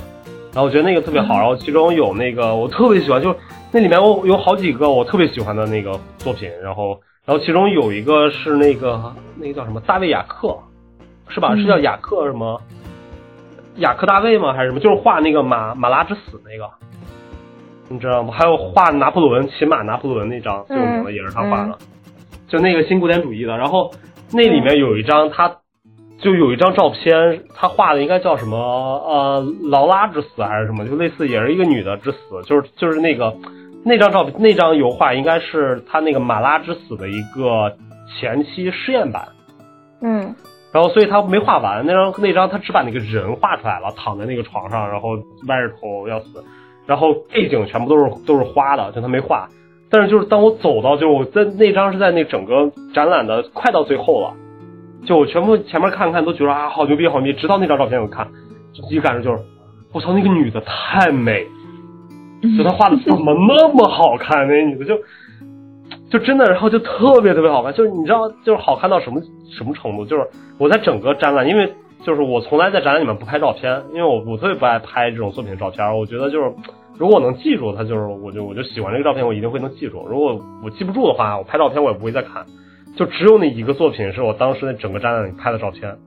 [0.54, 3.34] 然后我觉得那个特别好，然后其中有那个我特别喜欢，就
[3.72, 10.58] 那里面我有好几个我特别喜欢的那个作品，然后然后其中有一个是那个那个叫什么大卫雅克，
[11.30, 11.56] 是吧？
[11.56, 12.62] 是叫雅克什么？
[13.78, 14.52] 雅克大卫吗？
[14.54, 14.82] 还是什么？
[14.82, 16.70] 就是画那个马马拉之死那个，
[17.88, 18.34] 你知道吗？
[18.38, 21.78] 还有画拿破仑骑马拿破仑那张最有名的也是他画的，
[22.50, 23.56] 就那个新古典主义的。
[23.58, 23.90] 然后
[24.34, 25.56] 那里面有一张他
[26.22, 33.34] 就有一张照片，他画的应该叫什么呃劳拉之死还是什么，就类似也是一个女的之死，就是就是那个
[33.84, 37.76] 那张照片那张油画应该是他那个马拉之死的一个
[38.20, 39.28] 前期试验版，
[40.02, 40.36] 嗯。
[40.74, 45.18] 然后所以他没画完那张那张他只把那个人画出来了，躺在那个床上，然后
[45.50, 46.42] 歪着头要死，
[46.86, 49.50] 然后背景全部都是都是花的，就他没画。
[49.90, 54.34] 但是就是当我走到，就是我在那张是在那整个展览的快到最后了，
[55.06, 58.28] 就我全部前面看看都觉得啊好牛逼好牛逼，直到那张照片我看，
[58.90, 59.44] 第一感受就是
[59.92, 61.46] 我操那个女的太美，
[62.58, 64.48] 就她画的怎么那么好看？
[64.48, 64.98] 那女的就
[66.10, 70.06] 就真的，然后就特别特别好看，就是你知道，就是好看到什么什么程度？
[70.06, 76.54] 就是我在整个展览，因为就是我从来在展览里面不拍照片，因为我我特别不爱拍这种作品的照片，我觉得就是
[76.98, 80.06] 如果我能记住它，就是我就我就喜欢这个照片，我一定会能记住。
[80.08, 82.46] 如果我记不住的话，我拍照片我也不会再看。
[82.96, 85.98] 就只有那一个作品是我当时那整个展览里拍的照片，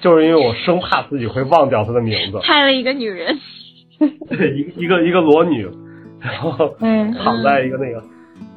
[0.00, 2.38] 就是因为我生怕自己会忘掉她的名字。
[2.42, 3.36] 拍了一个女人，
[4.28, 5.68] 对，一个一个一个裸女，
[6.20, 7.12] 然后嗯。
[7.14, 8.02] 躺在一个那个，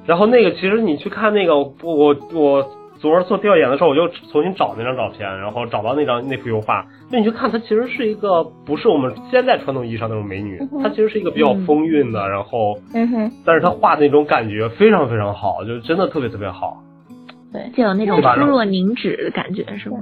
[0.05, 16.83] 然后那个其实你去看那个，我我我昨儿做调研的时候，我就重新找那张照片，然后找到那张那幅油画，那你去看，它其实是一个不是我们现在传统意义上那种美女，她其实是一个比较风韵的，然后嗯哼，但是她画的那种感觉非常非常好，就真的特别特别好。
[17.75, 19.97] 就有那种对吧肤若凝脂的感觉，是吗？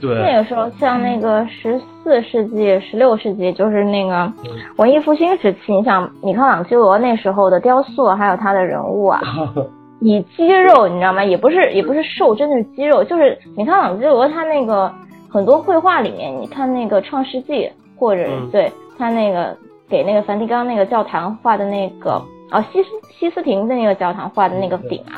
[0.00, 4.30] 对，那个时候像那个十四世纪、十六世纪，就是那个
[4.76, 9.20] 文艺复兴时期，你像米开朗基罗那时候的雕塑，还有他的人物啊，
[10.00, 11.24] 以肌肉，你知道吗？
[11.24, 13.02] 也不是也不是瘦，真的是肌肉。
[13.04, 14.92] 就是米开朗基罗他那个
[15.30, 17.52] 很多绘画里面，你看那个《创世纪》，
[17.98, 19.56] 或者、嗯对他那个
[19.88, 25.16] 给那个梵蒂冈那个教堂画的那个哦西斯西斯廷的那个教堂画的那个顶啊，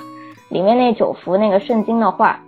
[0.48, 2.38] 里面那九幅那个圣经的画，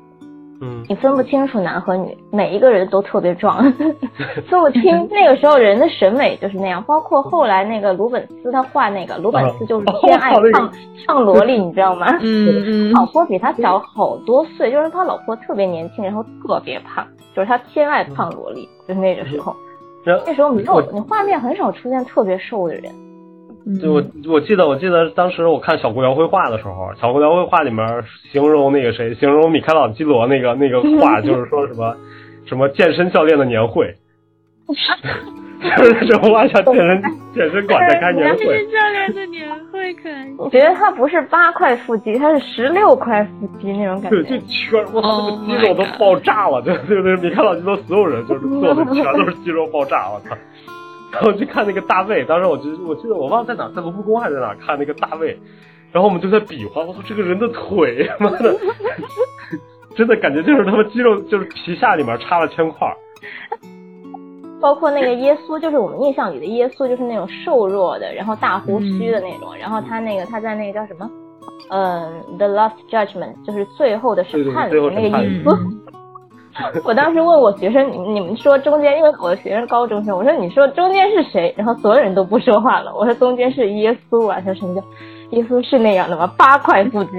[0.62, 3.62] 嗯你分不清楚男和女，每一个人都特别壮，
[4.48, 5.08] 分不清。
[5.10, 10.72] 那个时候人的审美就是那样，包括后来那个鲁本斯他画那个，鲁本斯就是偏爱胖
[11.06, 12.06] 胖 萝莉，你知道吗？
[12.22, 19.54] 嗯嗯老婆比他小好多岁，就是他老婆特别年轻，然后特别胖，就是他偏爱胖萝莉，就是那个时候。
[20.26, 22.84] 那时候没有，你画面很少出现特别瘦的人。
[23.66, 27.86] 嗯，就我我记得我记得当时我看小姑聊绘画的时候，小姑聊绘画里面
[28.32, 31.94] 形容那个谁，形容米开朗基罗那个那个画， 就是说什么
[32.46, 33.94] 什么健身教练的年会，
[34.66, 37.02] 就是那种画像健身
[37.34, 40.34] 健身馆在开年会，教练的年会可以。
[40.38, 44.46] 我觉得他不是八块腹肌，他是十六块腹肌那种感觉对，觉就。
[44.46, 50.34] 全我操，那 Oh 个肌肉都爆炸了，就对对，米开朗基罗所有人就是做的全都是肌肉爆炸，我操！
[51.12, 55.38] 然后去看那个大卫，当时我就我记得我忘了在哪，在卢浮宫还是在哪看那个大卫，
[55.92, 58.56] 然后我们就在比划，我说，这个人的腿， 妈的，
[59.96, 62.96] 真的感觉就是他妈肌肉就是皮下里面插了铅块儿，
[64.60, 69.54] 包括那个耶稣，就是我们印象里的耶稣，就是那种瘦弱的，然后大胡须的那种。
[69.58, 71.10] 然后他那个他在那个叫什么，
[71.70, 75.90] 嗯，《The Last Judgment》，就是最后的审判那个最后审判耶稣。
[76.84, 81.54] 我当时问我学生，你们你们说中间，因为我的学生高中生，我说你说中间是谁？
[81.56, 82.94] 然后所有人都不说话了。
[82.94, 84.82] 我说中间是耶稣啊，他说什么叫
[85.30, 86.26] 耶稣是那样的吗？
[86.36, 87.10] 八块腹肌。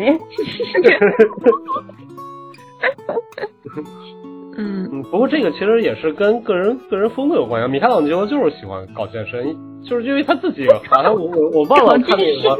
[4.57, 7.71] 嗯 嗯，不过这个其实也是跟个人个人风格有关系。
[7.71, 12.57] 米开朗基罗就是喜欢搞健身，就是因为他自己好像我我我忘了看那个什么。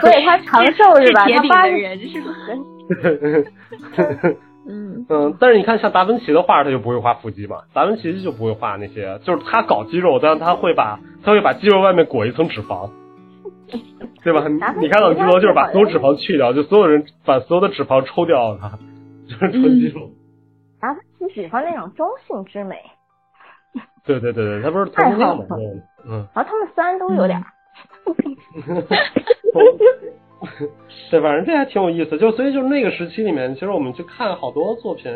[0.00, 1.26] 所以他长寿是吧？
[1.26, 2.28] 铁他八十人是吧？
[4.70, 12.90] 嗯嗯，但是你看像达芬奇的画，他就不会画腹肌嘛，达芬奇就不会画那些，就是他搞肌肉，但是他会把他会把肌肉外面裹一层脂肪，
[14.22, 14.40] 对吧？
[14.60, 18.78] 达芬奇米开朗基罗就是把所有脂肪去掉，就所有人把所有的脂肪抽掉，他
[19.28, 20.10] 就是纯肌肉。
[20.80, 22.76] 达芬奇喜欢那种中性之美，
[24.06, 25.44] 对对对对，他不是同性恋嘛？
[26.06, 27.44] 嗯，然后他们三都有点儿。
[31.10, 32.16] 对，反正这还挺有意思。
[32.18, 35.12] 就所以就是那个时期里面，其实我们去看好多作品，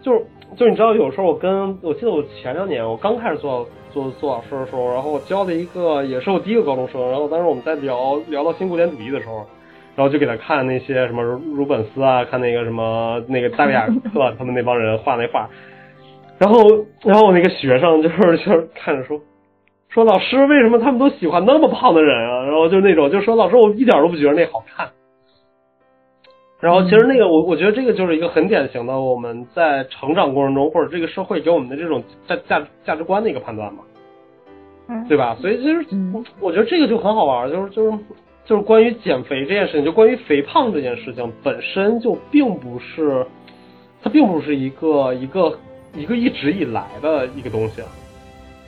[0.00, 0.24] 就是
[0.56, 9.44] 就你知道，有时候我跟我记得我前两年我刚开始做做做老师的时候，然后我教的一个也是我第一个高中生，然后当时我们在聊聊到新古典主义的时候，
[9.96, 15.48] 然后就给他看那些什么鲁鲁本斯啊，看那个什么那个大卫亚克 他们那帮人画那画，
[16.38, 16.60] 然后
[17.02, 19.20] 然后我那个学生就是就是看着说。
[19.90, 22.44] 说老师为什么他们都喜欢那么胖的人啊？
[22.44, 24.88] 然后就那种就说老师我一点都不觉得那好看。
[26.60, 33.82] 然后其实那个我我觉得这个就是一个很典型的我们在成长过程中或者这个社会给我们的这种价价价值观的一个判断嘛，
[34.88, 35.34] 嗯，对吧？
[35.40, 37.98] 所以其实嗯我觉得这个就很好玩，就是就是
[38.44, 43.26] 就是关于减肥这件事情，就关于肥胖这件事情本身就并不是，
[44.02, 45.58] 它并不是一个一个
[45.96, 47.80] 一个一直以来的一个东西，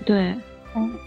[0.07, 0.33] 对，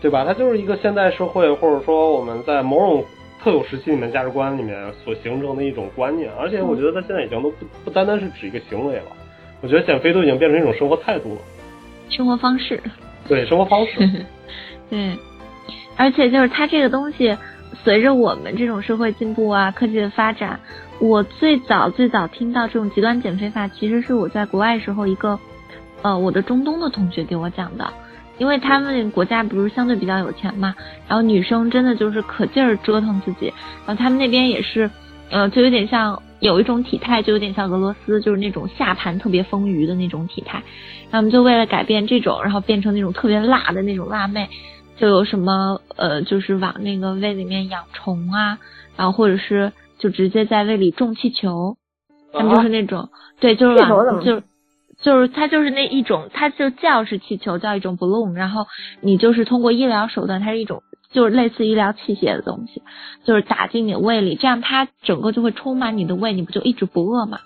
[0.01, 0.23] 对吧？
[0.25, 3.05] 它就是一个现代社会，或者说我们在某种
[3.43, 9.05] 特有时期里面价值观里面所形成的一种观念，而且我觉得它现在已经都不不单单是指一个行为了，
[9.61, 11.41] 我觉得减肥都已经变成一种生活态度了，
[12.09, 12.81] 生活方式。
[13.27, 14.07] 对，生活方式。
[14.89, 15.17] 对，
[15.97, 17.35] 而且就是它这个东西，
[17.83, 20.59] 随着我们这种社会进步啊，科技的发展，
[20.99, 25.39] 我最早最早听到这种极端减肥法，其实是我在国外时候一个，
[26.03, 27.91] 呃，我的中东的同学给我讲的，
[28.37, 30.75] 因为他们国家不是相对比较有钱嘛，
[31.07, 33.53] 然后女生真的就是可劲儿折腾自己，
[33.85, 34.89] 然后他们那边也是，
[35.29, 40.61] 呃，就有点像有一种体态，就有点像俄罗斯，就是那种下盘特别丰腴的那种体态，
[41.11, 44.47] 他们就为了改变这种，然后变成那种特别辣的那种辣妹。
[44.97, 48.57] 就有什么呃，就是往那个胃里面养虫啊，
[48.95, 51.75] 然后或者是就直接在胃里种气球，
[52.31, 53.09] 他们就是那种
[53.41, 54.41] 对，就是往就
[55.05, 58.65] 就是它就是那一种，它就叫是气球，叫一种 balloon，然后
[59.01, 62.81] 你就是通过医疗手段，它是一种就是类似医疗器械的东西，
[63.23, 67.37] 就是打进你胃里，这样它整个就会充满你的胃，你不就一直不饿吗？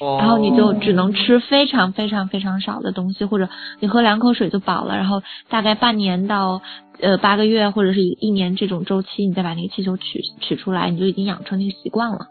[0.00, 4.96] 然后你就只能吃非常非常非常少的东西，或者你喝两口水就饱了。
[4.96, 6.62] 然后大概半年到
[6.98, 12.28] 呃八个月或者是一一年这种周期，你再把那个气球取取出来，你就已经养成那个习惯了。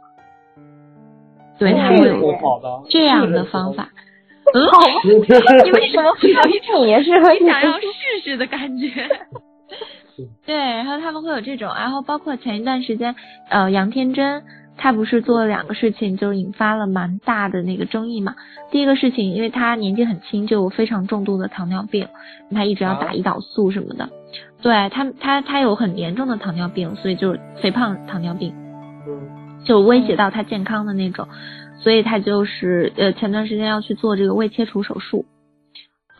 [1.59, 2.35] 对，它会有
[2.89, 3.89] 这样的方法。
[4.53, 4.59] 嗯，
[5.65, 9.07] 你为什么会有一种也是你想要试试的感觉？
[10.45, 13.15] 对，然后他们会有这种，然后包括前一段时间，
[13.49, 14.43] 呃，杨天真。
[14.81, 18.33] 他不是做了两个事情，就引发了蛮大的那个争议嘛。
[18.71, 22.07] 第一个事情，因为他年纪很轻，就有非常重度的糖尿病，
[22.55, 24.07] 他一直要打胰岛素什么的。
[24.61, 28.55] 对他，他他有很严重的糖尿病，所以就是肥胖糖尿病，
[29.65, 31.27] 就威胁到他健康的那种，
[31.81, 35.25] 所以他就是呃前段时间要去做这个胃切除手术。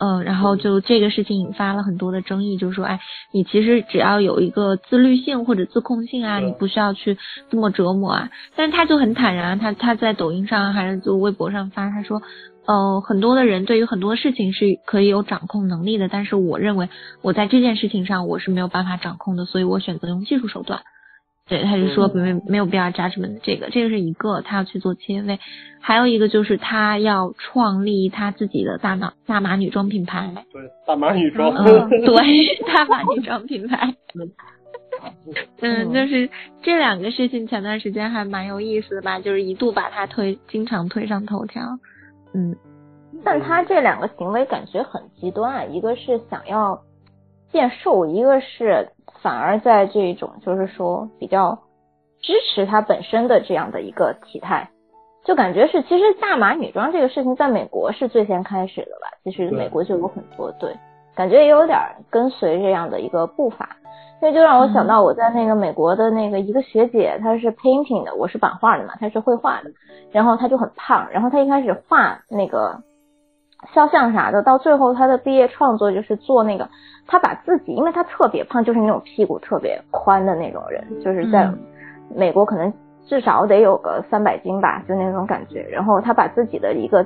[0.02, 3.00] 嗯，然后就这个事情引发了很多的争议，就是说，哎，
[3.34, 7.18] 你其实只要有一个自律性或者自控性啊，你不需要去
[7.50, 8.30] 这么折磨啊。
[8.56, 12.22] 但是他就很坦然，他他在抖音上还是就微博上发，他说，
[12.64, 16.88] 呃，很多的人对于很多事情是可以有掌控能力的，但是我认为
[17.20, 20.80] 我在这件事情上我是没有办法掌控的，所以我选择用技术手段。
[21.50, 25.36] 对，他就说没没有必要扎什么这个，这个是一个他要去做切位，
[25.80, 30.32] 还有一个就是他要创立他自己的大码大码女装品牌。
[30.52, 31.52] 对，大码女装。
[31.90, 33.92] 对，大码女装品牌。
[35.60, 36.30] 嗯， 就是
[36.62, 41.62] 这两个事情前段时间还蛮有意思的吧，就是一度把他推经常推上头条。
[42.32, 42.54] 嗯，
[43.24, 46.80] 但他这两个行为感觉很极端，啊一个是想要
[47.50, 48.86] 变瘦，一个是。
[49.22, 51.58] 反而在这种就是说比较
[52.20, 54.68] 支持它本身的这样的一个体态，
[55.24, 59.08] 就感觉是其实大码女装这个事情在美国是最先开始的吧？
[59.24, 60.74] 其实美国就有很多对，
[61.14, 61.78] 感觉也有点
[62.10, 63.68] 跟随这样的一个步伐，
[64.18, 69.70] 所以就让我想到我在那个美国的那个一个学姐，她是 painting 的，我是版画的嘛，她是绘画的，
[70.10, 72.80] 然后她就很胖，然后她一开始画那个
[73.74, 76.68] 肖像啥的，到最后他的毕业创作就是做那个。
[77.06, 81.52] 他把自己，因为他特别胖，就是那种屁股特别宽的那种人，就是在
[82.14, 82.72] 美国可能
[83.04, 85.60] 至少得有个三百斤吧，就那种感觉。
[85.72, 87.04] 然后他把自己的一个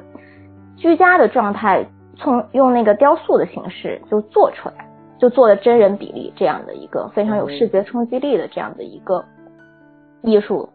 [0.77, 1.87] 居家的状态，
[2.19, 4.87] 从用那个雕塑的形式就做出来，
[5.19, 9.25] 就做了真人比例这样的一个非常有视觉冲击力的这样的一个
[10.21, 10.69] 艺术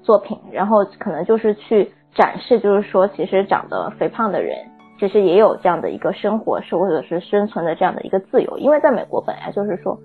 [0.00, 0.38] 作品。
[0.52, 4.56] 然后可能就是去展示，就是说其实长得肥胖的人。
[4.98, 9.98] 其实也有这样的一个生活，是或者是生存的这样的一个自由，因为在美国本来就是说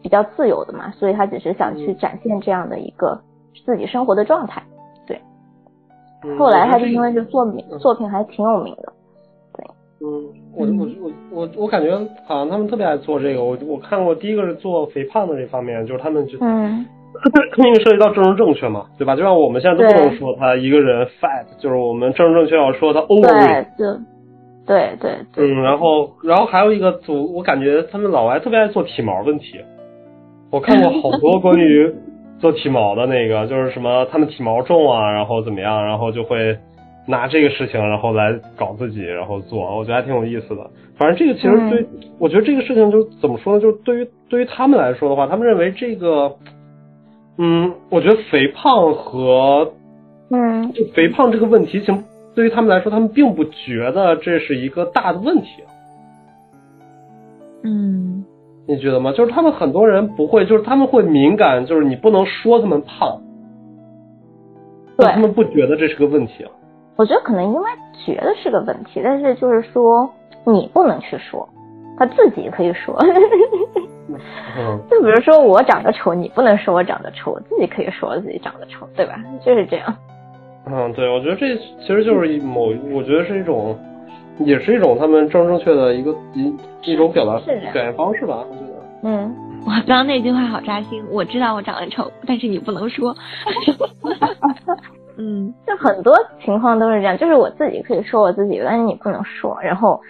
[0.00, 3.20] 比较自由的嘛，所以他只是想去展现这样的一个
[3.66, 4.62] 自己生活的状态。
[5.06, 5.20] 对，
[6.36, 8.92] 后来他就因为是作品作品还挺有名的。
[9.56, 9.66] 对，
[10.06, 10.24] 嗯，
[10.54, 11.90] 我我我我我感觉
[12.26, 16.86] 好像他们特别爱做这个，我我看过第一个是做肥胖的这方面，就是他们就嗯，
[17.58, 19.16] 因为涉及到政治正确嘛，对吧？
[19.16, 23.74] 就像我们现在都不能说他一个人 fat，就是我们政治正确要说他 over。
[23.76, 23.96] 对。
[24.68, 29.58] 对对，嗯，然后然后还有一个组，我感觉他们老外特别爱做体毛问题。
[30.50, 31.92] 我看过好多关于
[32.38, 36.56] 做体毛的那个，就是什么他们体毛重啊，然后怎么样，然后就会
[37.06, 40.70] 拿这个事情然后来搞自己，然后做，我觉得还挺有意思的。
[40.96, 41.86] 反正这个其实对，
[42.18, 43.60] 我觉得这个事情就怎么说呢？
[43.60, 46.36] 就是对于对于他们来说的话，他们认为这个，
[47.38, 49.72] 嗯，我觉得肥胖和
[50.30, 52.04] 嗯，就肥胖这个问题，行。
[52.34, 55.64] 对于他们来说，他们并不觉得这是一个大的问题。
[57.64, 58.24] 嗯，
[58.66, 59.12] 你觉得吗？
[59.12, 63.20] 就是他们很多人不会，就是他们会敏感，就是你不能说他们胖，
[64.96, 66.46] 对，他们不觉得这是个问题。
[66.96, 67.70] 我觉得可能因为
[68.04, 70.08] 觉得是个问题，但是就是说，
[70.44, 71.48] 你不能去说，
[71.96, 72.96] 他自己可以说。
[74.56, 79.14] 嗯， 就比如说我长得丑，你不能说我长得丑，我自己可以说我自己长得丑，对吧？
[79.44, 79.94] 就是这样。
[80.70, 83.78] 嗯，对，我觉得这其实就是一某，我觉得是一种，
[84.38, 86.54] 也是一种他们正正确的一个一
[86.92, 88.78] 一种表达表现方式吧，我觉得。
[89.04, 93.14] 嗯，我刚刚那句话好扎心，我知道我长得丑，但是你不能说。
[95.20, 96.14] 嗯 就很多
[96.44, 100.00] 情况都是这样，就是我自己可以说我自己，但是你不能说，然后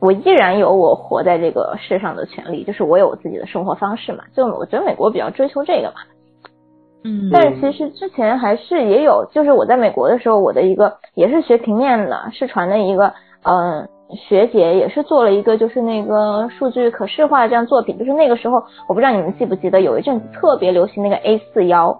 [0.00, 4.24] 我依然有我活在这个世上的权利，就是我有我自己的生活方式嘛。
[4.34, 6.00] 就我觉得美国比较追求这个嘛，
[7.04, 7.30] 嗯。
[7.32, 13.12] 但是其实之前还是也有，就是我在美国的时候，我的一个也是学平面的，视传的一个
[13.44, 13.88] 嗯、呃
[14.28, 21.98] 学姐也是做了一个就是那个数据可视化这样作品，就是那个时候我不知道你们记不记得有一阵子特别流行那个 A 四腰，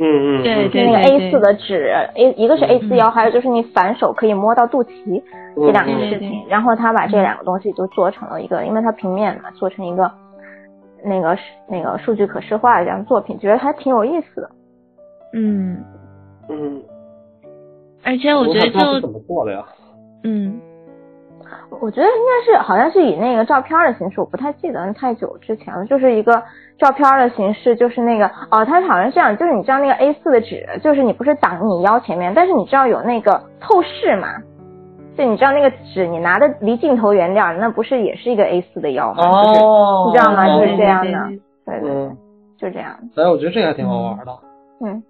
[0.00, 5.22] 嗯嗯，对就那个 A 四的纸，A 一个是 A 四腰，还有就是你反手可以摸到肚脐
[5.54, 10.10] 这两个事情，然后他把这两个东西就做成了一个，因为它平面嘛，做成一个
[11.04, 11.36] 那个
[11.68, 14.50] 那个数据可视化这样作品，觉得还挺有意思的。
[15.34, 15.84] 嗯，
[16.48, 16.82] 嗯，
[18.04, 19.64] 而且我觉得就他是怎么做的呀？
[20.24, 20.60] 嗯
[21.80, 26.42] 我觉得应该是好像是以那个照片的形式，我不太记得太久之前了，就是一个
[26.76, 34.28] 照片的形式，就是那个哦，它好像是这样，就是你知道那个 A 4的纸，就是你不是挡你腰前面，但是你知道有那个透视嘛？
[35.16, 39.44] 就你知道那个纸，你拿的离镜头远点，那不是也是一个 A 四的腰吗？
[39.44, 40.46] 就是哦你知道吗？
[40.46, 41.10] 哦就是这样的
[41.64, 42.16] 对对，对对对，嗯，
[42.58, 42.98] 就这样。
[43.16, 44.32] 哎，我觉得这个还挺好玩的。
[44.84, 45.02] 嗯，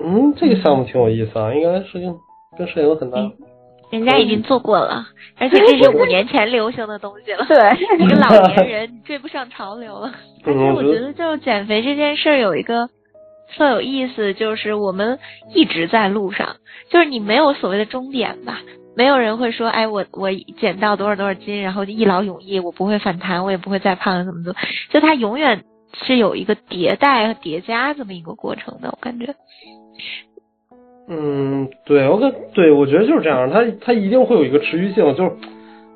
[0.00, 2.14] 嗯，这个项目挺有意思啊，应该是跟
[2.58, 3.18] 跟摄影有很大。
[3.90, 5.04] 人家已经做过了，
[5.38, 7.44] 而且这是五年前流行的东西了。
[7.46, 10.10] 对，一个老年人你追不上潮流了。
[10.44, 12.88] 而且我觉得，就是减肥这件事儿有一个
[13.56, 15.18] 特有意思，就是我们
[15.54, 16.56] 一直在路上，
[16.90, 18.58] 就是你没有所谓的终点吧。
[18.96, 20.30] 没有人会说，哎，我我
[20.60, 24.58] 减到多少多少斤，然后就一劳永逸，我不会反弹，我也不会再胖，怎么怎么，
[24.90, 25.64] 就它永远
[26.04, 29.34] 是有一个迭代和叠加这么一个过程的，我感觉。
[31.08, 35.32] 嗯，对，我感对我觉得就是这样，它它一定会有一个持续性，就是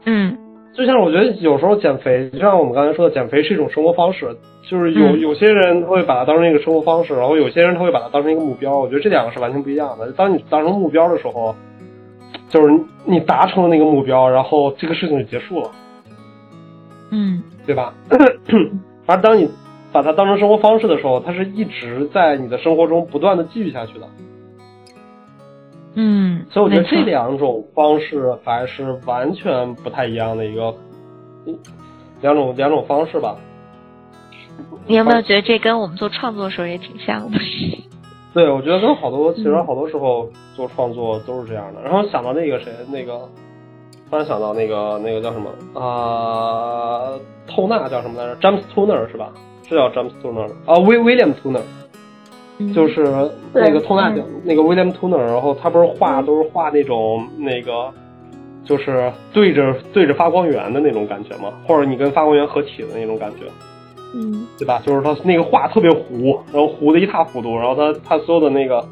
[0.05, 0.37] 嗯
[0.75, 4.37] 就像我觉得有时候减肥，就像我们刚才说的，减肥是一种生活方式，
[4.69, 8.79] 就是有、嗯有些人会把它当成一个生活方式，然后有些人他会把它当成一个目标。
[8.79, 10.13] 我觉得这两个是完全不一样的。
[10.13, 11.55] 当你当成目标的时候，
[12.49, 15.71] 就是你达成了那个目标，然后这个事情就结束了，
[17.11, 17.93] 嗯对吧？
[19.07, 19.49] 而当你
[19.93, 24.09] 把它当成生活方式的时候，它是一直在你的生活中不断的继续下去的。
[25.95, 30.75] 嗯，所以我觉得这两种方式还是完全不太一样的一个
[31.45, 31.59] 一
[32.21, 33.37] 两种两种方式吧。
[34.87, 37.39] 你有没有觉得这跟我们做创作的时候也挺像的？
[38.39, 41.83] 对，我觉得跟好多其实嗯好多时候做创作都是这样的。
[41.83, 43.29] 然后想到那个谁，那个
[44.09, 47.19] 突然想到那个那个叫什么啊、
[47.49, 49.33] 透纳叫什么来着？James Turner 是吧？
[49.69, 51.63] 是叫 James Turner 啊威 William Turner，
[52.59, 53.03] 嗯就是
[53.53, 57.93] 那个透纳奖、那个 William Turner，然后他不是画嗯都是画那种那个。
[58.65, 63.47] 就是对着对着发光源的那种感觉嘛，或者你跟发光源合体的那种感觉。
[64.15, 64.81] 嗯对吧？
[64.85, 68.85] 就是他那个画特别糊，然后糊的一塌糊涂，然后他他所有的那个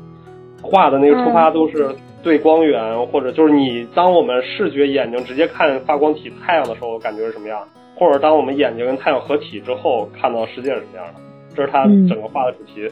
[0.63, 1.89] 画的那个出发都是
[2.23, 7.61] 对光源，或者就是你当我们视觉眼睛直接看发光体太阳的时候，感觉是什么样，
[7.95, 11.21] 或者当我们眼睛跟太阳合体之后看到世界是什么样的，
[11.55, 12.89] 这是他嗯整个画的主题。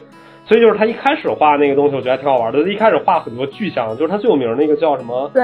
[0.47, 2.59] 所以就是他一开始画那个东西，我觉得还挺好玩的。
[2.71, 5.41] 一开始画很多具象，就是他最有名的那个叫什么对，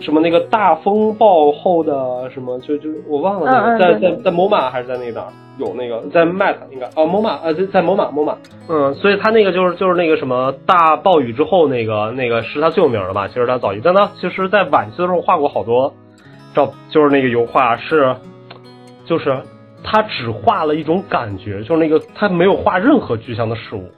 [0.00, 8.36] 什么那个大风暴后的什么，就就我忘了那个，嗯嗯在在在 MoMA 还是在那个哪儿有那个在 Mac 应该哦某马呃在在 MoMA MoMA，
[8.68, 13.26] 嗯，所以他那个就是就是那个什么大暴雨之后那个那个是他最有名的吧？
[13.26, 15.92] 其实他早期，但他其实在晚期的时候画过好多
[16.54, 18.14] 照，就是那个油画是
[19.04, 19.36] 就是
[19.82, 23.90] 他只画了一种感觉，就是那个他没有画任何具象的事物。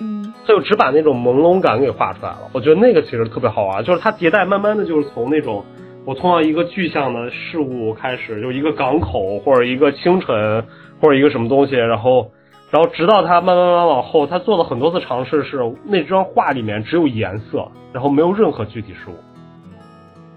[0.00, 2.38] 嗯他就只把那种朦胧感给画出来了。
[2.52, 5.64] 我觉得那个其实特别好玩，就是它迭代，慢慢的就是从那种
[6.04, 10.64] 我通到一个具象的事物开始，就一个港口或者一个清晨
[11.00, 12.30] 或者一个什么东西，然后
[12.70, 19.14] 然后直到它慢慢慢慢往后，他做了很多次尝试，是那张画里面只有颜色，然后没有任何具体事物。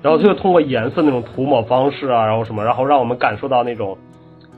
[0.01, 3.97] 然后他就通过颜色那种涂抹方式啊，然后什么，然后让我们感受到那种，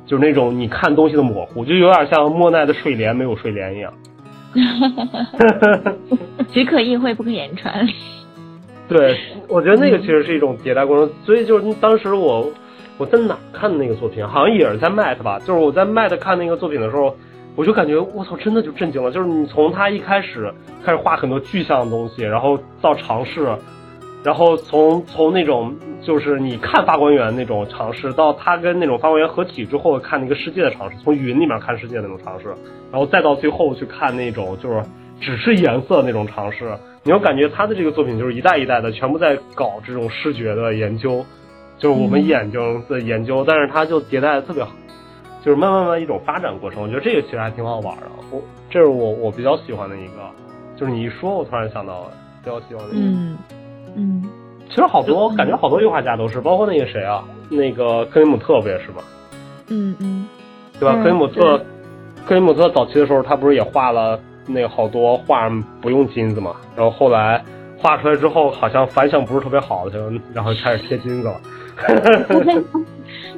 [0.05, 3.91] 就是那种你看东西的模糊，就有点像莫奈的睡莲没有睡莲一样。
[6.51, 7.87] 只可意会不可言传。
[8.89, 12.51] 对，我觉得那个其实是一种迭代过程，所以就是当时我
[12.97, 17.15] 我在哪看的那个作品，好像也是在 Matt 吧，就是我在 Matt 看那个作品的时候，
[17.55, 23.47] 我就感觉我操，真的就震惊了，就是你从他一开始开始画很多具象的东西，然后到尝试
[24.23, 32.49] 然后从从那种就是你看发光源那种尝试，到他跟那种发光源合体之后看那个世界的尝试，从云里面看世界的那种尝试，
[32.91, 34.83] 然后再到最后去看那种就是
[35.19, 36.71] 只是颜色那种尝试，
[37.03, 41.25] 你会感觉他的这个作品就是一代一代的全部在搞这种视觉的研究，
[41.79, 44.71] 就是我们眼睛的研究，但是他就迭代的特别好，
[45.43, 50.29] 就是慢慢慢一种发展过程，我觉得这个其实还挺好玩的，我这是我我比较喜欢的一个，
[50.75, 52.11] 就是你一说，我突然想到了
[52.43, 53.07] 比较喜欢的一个。
[53.07, 53.37] 嗯
[53.95, 54.23] 嗯，
[54.69, 59.03] 其实好多感觉好多油画家都是，包括那个谁啊，那个克里姆特不也是吗？
[59.69, 60.27] 嗯嗯，
[60.79, 60.95] 对吧？
[60.97, 61.63] 嗯克里姆特，
[62.25, 65.49] 克里姆特早期的时候，他不是也画了那个好多画
[65.81, 66.55] 不用金子嘛？
[66.75, 67.43] 然后后来
[67.77, 69.99] 画出来之后，好像反响不是特别好，就
[70.33, 71.41] 然后开始贴金子了。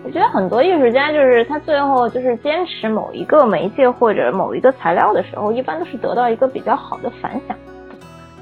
[0.03, 7.55] 我觉得很多艺术家就是他最后就是坚持某一个媒介或者某一个材料的时候，一般都是得到一个比较好的反响，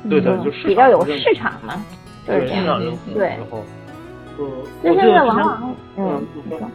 [0.09, 1.75] 对的，嗯就是比较有市场嘛，
[2.27, 2.81] 就是对这样。
[3.13, 3.37] 对，
[4.39, 4.49] 嗯，
[4.83, 6.67] 就现在往往，嗯你说。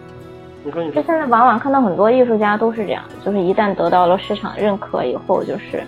[0.64, 5.82] 你说，就现在往往看到很多艺术家都是这样，就是一旦得到了市场认可以后，就是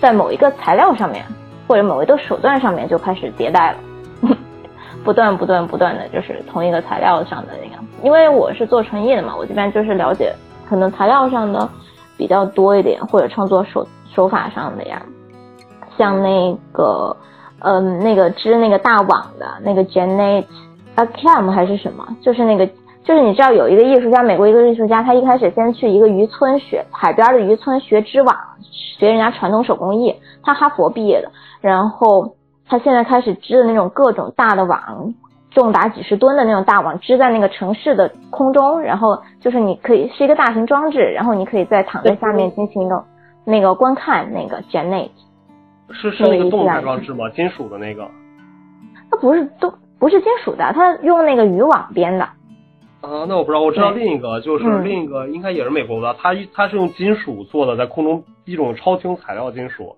[0.00, 1.24] 在某一个材料上面
[1.66, 3.78] 或者某一个手段上面就开始迭代了，
[5.02, 7.82] 不断不断不断的就是同一个材料上的那个。
[8.02, 10.34] 因为我是做纯艺的嘛，我这边就是了解
[10.68, 11.66] 可能材料上的
[12.16, 15.00] 比较多一点，或者创作手手法上的呀，
[15.96, 17.16] 像那个
[17.60, 20.44] 嗯那个织那个大网的那个 Janet
[20.96, 22.66] Akam 还是什么，就是那个
[23.04, 30.14] 就是你知道有一个艺术家，美国一个艺术家，他一开始先去一个渔村学海边的渔村学织网，学人家传统手工艺。
[30.42, 31.30] 他哈佛毕业的，
[31.60, 32.34] 然后
[32.66, 35.14] 他现在开始织的那种各种大的网，
[35.50, 43.04] 重达几十吨的那种大网，织在那个城市的空中，然后就是你可以是一个大型装置，然后你可以在躺在下面进行一个
[43.44, 45.10] 那个观看那个 Janet。
[45.92, 47.28] 是是那个动态装置吗？
[47.30, 48.08] 金属的那个？
[49.10, 52.24] 它不是都不是金属的，它用那个渔网编的。
[53.00, 59.96] 啊，那我不知道，我知道另一个，就是嗯另一个应该也是美国的，它它是用金属做的，在空中一种超轻材料金属，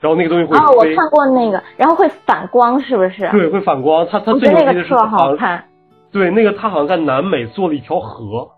[0.00, 3.28] 然后那个东西会哦，我，看过那个，然后会反光，是不是？
[3.32, 4.06] 对，会反光。
[4.08, 5.64] 它它最牛逼的是好，好看。
[6.12, 8.48] 对，那个它好像在南美做了一条河，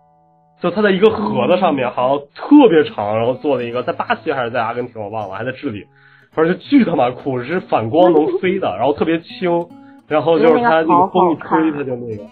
[0.60, 5.86] 就它在一个河的上嗯面，好像特别长，然后做了一个，在巴西还是在阿根廷我忘了，还在智利，
[6.32, 9.68] 反正就巨他妈酷，是反光能 飞的，然后特别轻，
[10.06, 12.22] 然后就是它那个风一吹，它就那个。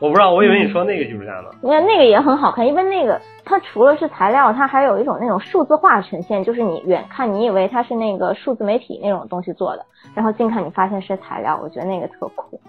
[0.00, 1.50] 我不知道，我以为你说那个艺术家呢。
[1.62, 12.60] 那那个也很好看，因为那个它除了是材料，它还有一种那种数字化呈现，就是你远看你以为它是那个数字媒体那种东西做的，然后近看你发现是材料，我觉得那个特酷。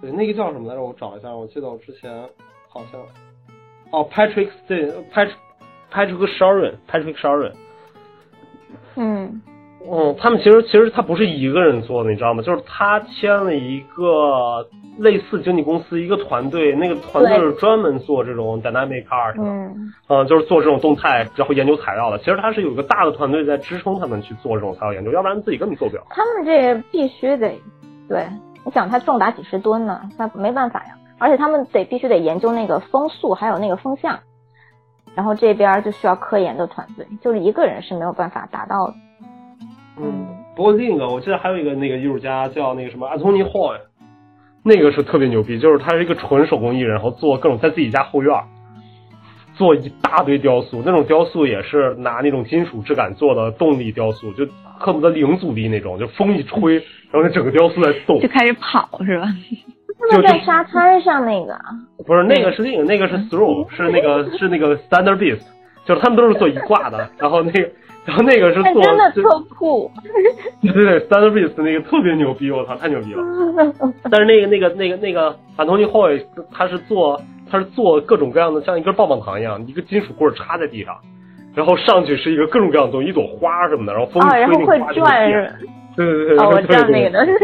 [0.00, 0.82] 对，那个叫什么来着？
[0.82, 2.10] 我找一下，我记得我之前
[2.68, 3.00] 好像，
[3.90, 5.32] 哦，Patrick Stin，Patrick
[5.92, 7.52] Patrick Sharon，Patrick Sharon，
[8.96, 9.42] 嗯
[9.88, 12.42] 嗯，他们其实其实他不是一个人做的，你知道吗？
[12.42, 14.66] 就是他签了一个
[14.98, 22.18] 类似经纪公司一个团队，那个团队是专门做这种 dynamic art 的，嗯嗯，就是做这种动态，然后研究材料的。
[22.18, 26.02] 其实他是有一个大的团队在支撑他们去做这种材料研究，要不然自己根本做不了。
[26.10, 27.58] 他们这必须得，
[28.06, 28.26] 对，
[28.64, 30.94] 你想它重达几十吨呢，那没办法呀。
[31.18, 34.18] 而且他们得必须得研究那个风速，还有那个风向，
[35.14, 38.94] 然后这边就需要科研的团队，就是一个人是没有办法达到的。
[40.02, 40.26] 嗯，
[40.56, 43.78] 不过另一个我记得还有一个那个艺术家叫那个什么 Anthony Hoy，
[44.62, 48.44] 那个是特别牛逼，就是他是一个纯手工艺人，然后做各种在自己家后院儿
[49.54, 54.46] 做一大堆雕塑，那种雕塑也是拿那种金属质感做的动力雕塑，就
[54.78, 56.76] 恨不得零阻力那种，就风一吹，
[57.12, 58.28] 然后那整个雕塑在动就。
[58.28, 59.26] 开始跑是吧？
[60.10, 61.60] 他们在沙滩上那个啊，
[62.06, 65.42] 不是那个是另一个，那个是 through，是那个是那个 standard beast，
[65.84, 67.70] 就是他们都是做一挂的，然后那个
[68.06, 69.90] 然后那个是做但真的特酷。
[70.62, 73.22] 对对对 Beast 那个特别牛逼，我操，太牛逼了！
[74.10, 76.20] 但是那个那个那个那个安东尼·霍伊，
[76.50, 77.20] 他是做
[77.50, 80.96] 他是做各种各样的，像一根棒棒糖一样，一个金属棍插在地上，
[81.54, 85.58] 然后上去是一个各种各样的东西，一朵花什么的，然后风一啊，然吹后会那个花就转？
[85.96, 87.26] 对对对，哦，我知道那个的。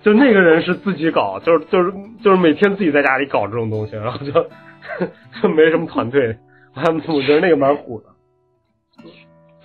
[0.00, 4.30] 就那个人是自己搞，就是就是就是每天自己在家里搞这种东西，然后就
[5.42, 6.36] 就没什么团队，
[6.76, 8.06] 我我觉得那个蛮虎的。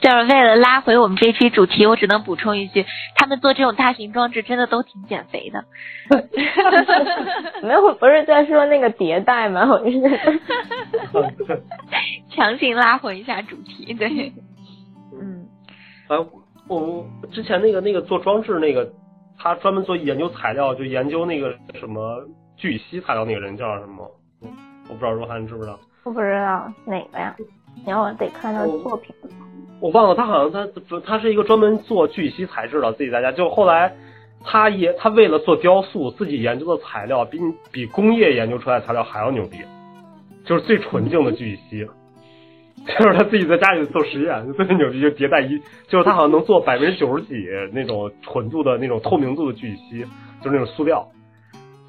[0.03, 2.85] 就是为了拉回我们这期主题，我只能补充一句，
[3.15, 5.63] 他们做这种大型装置真的都挺减肥的。
[7.61, 9.65] 没有，不是在说那个迭代吗？
[9.65, 10.01] 我是。
[12.35, 14.33] 强行拉回一下主题，对，
[15.21, 15.47] 嗯，
[16.09, 16.19] 啊，
[16.67, 18.91] 我我之前那个那个做装置那个，
[19.37, 22.21] 他专门做研究材料，就研究那个什么
[22.57, 24.05] 聚乙烯材料那个人叫什么？
[24.41, 24.49] 嗯
[24.89, 25.79] 我不知道若涵知不知道？
[26.03, 27.33] 我不知道哪个呀，
[27.85, 29.15] 你要我得看他作品。
[29.83, 30.49] 我忘了，他好像
[30.87, 33.33] 他他是一个专门做聚乙烯材质的，自己在家。
[33.33, 33.93] 就后来
[34.41, 39.57] 他也他为了做雕塑，自己研究的材料比你比工业研究出来的材料还要牛逼，
[40.45, 41.85] 就是最纯净的聚乙烯。
[42.97, 45.59] 就是他自己在家里做实验，就特别牛逼，就迭代一，
[45.89, 47.33] 就是他好像能做百分之九十几
[47.73, 49.99] 那种纯度的那种透明度的聚乙烯，
[50.41, 51.05] 就是那种塑料。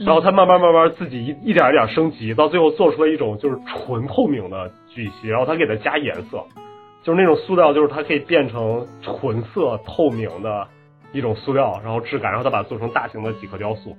[0.00, 6.44] 然后他慢慢慢慢自己一一点一点升级，到最后做出了一种就是纯透明的聚乙烯，然后他给它加颜色，
[7.04, 10.66] 就是那种塑料，就是它可以变成纯色透明的
[11.12, 13.94] 一种塑料，然后质感，然后他把它做成大型的几何雕塑。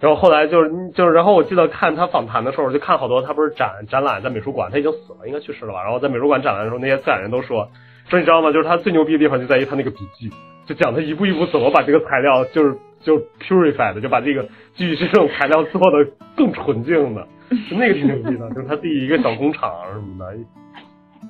[0.00, 5.82] 然后后来就是就是，然后我记得看他访谈的时候，就看好多他不是展展览在美术馆，他已经死了，应该去世了吧？
[5.82, 7.68] 然后在美术馆展览的时候，那些策展人都说
[8.08, 8.50] 说你知道吗？
[8.50, 10.30] 就是他最牛逼的地方就在于他那个笔记，
[10.66, 14.42] 就讲他一步一步怎么把这个材料就是就 purified，就把这个
[14.74, 17.26] 基于这种材料做的更纯净的，
[17.70, 20.34] 就那个挺牛逼的，就是他自己一个小工厂什么的。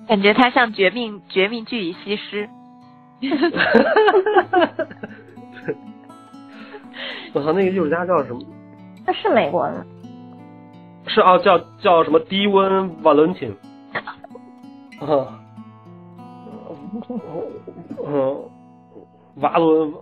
[0.08, 2.48] 感觉他像绝命绝命聚乙西施。
[7.32, 8.40] 我操，那个艺术家叫什么？
[9.04, 9.84] 他是美国的，
[11.06, 13.52] 是啊，叫叫什么低温 Valentin。
[15.00, 15.38] 啊，
[18.06, 18.44] 嗯，
[19.36, 19.92] 瓦伦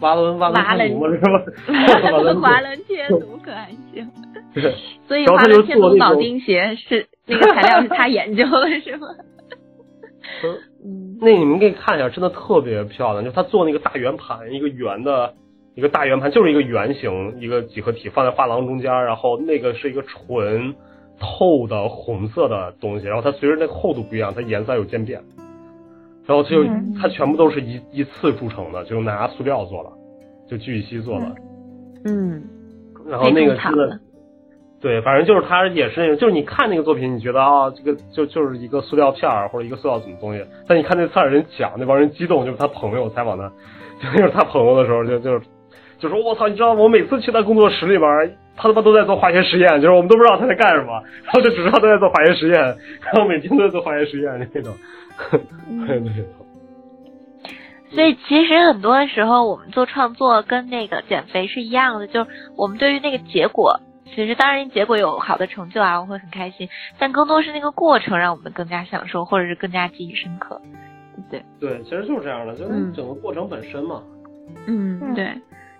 [0.00, 1.38] 瓦伦瓦瓦伦伦吗？
[1.66, 1.72] 是
[2.02, 2.10] 吧？
[2.12, 4.10] 瓦伦瓦伦贴图可还行。
[4.52, 4.74] 对，
[5.06, 9.08] 所以然后他就华伦天奴铆做那种钉鞋是 那个材料是他研究的是吗？
[10.84, 13.24] 嗯，那你们可以看一下，真的特别漂亮。
[13.24, 15.34] 就他做那个大圆盘，一个圆的，
[15.74, 20.74] 一个大圆盘，就是一个圆形一个几何体放在画廊中间，然后那个是一个纯
[21.18, 25.20] 透的红色的东西，然后它随着那个厚度不一样，它颜色有渐变。
[26.26, 29.92] 然后就嗯它全部都是一一次铸成的，就拿塑料做了，
[30.48, 31.34] 就聚乙烯做的。
[32.04, 32.42] 嗯，
[33.08, 34.00] 然后那个非常惨真的，
[34.80, 43.50] 对，反正就是他也是那种，就是你看那个作品，你觉得啊，这个就就是一个塑料片儿或者一个塑料什么东西，但你看那策展人讲，那帮人激动，就是他朋友采访他，
[44.02, 45.40] 就是他朋友的时候，就就是
[45.98, 46.82] 就说我操，你知道吗？
[46.82, 50.92] 我每次去他工作室里边儿，他他妈都在做化学实验，就是我们都不知道他在干什么，
[51.24, 54.74] 然后就只知道他在做化学实验，然后每天都在做化学实验那种，
[55.86, 56.24] 对对对。
[57.90, 63.80] 所以其实很多的时候，我们做创作跟那个减肥是一样的，就是我们对于那个结果，
[64.14, 70.60] 其实当然结果有好的成就啊，我会很开心，但更多是那个过程让我们更加享受，或者是更加记忆深刻。
[71.30, 74.02] 对，对，其实就是这样的，就是嗯整个过程本身嘛。
[74.66, 75.32] 嗯，嗯对。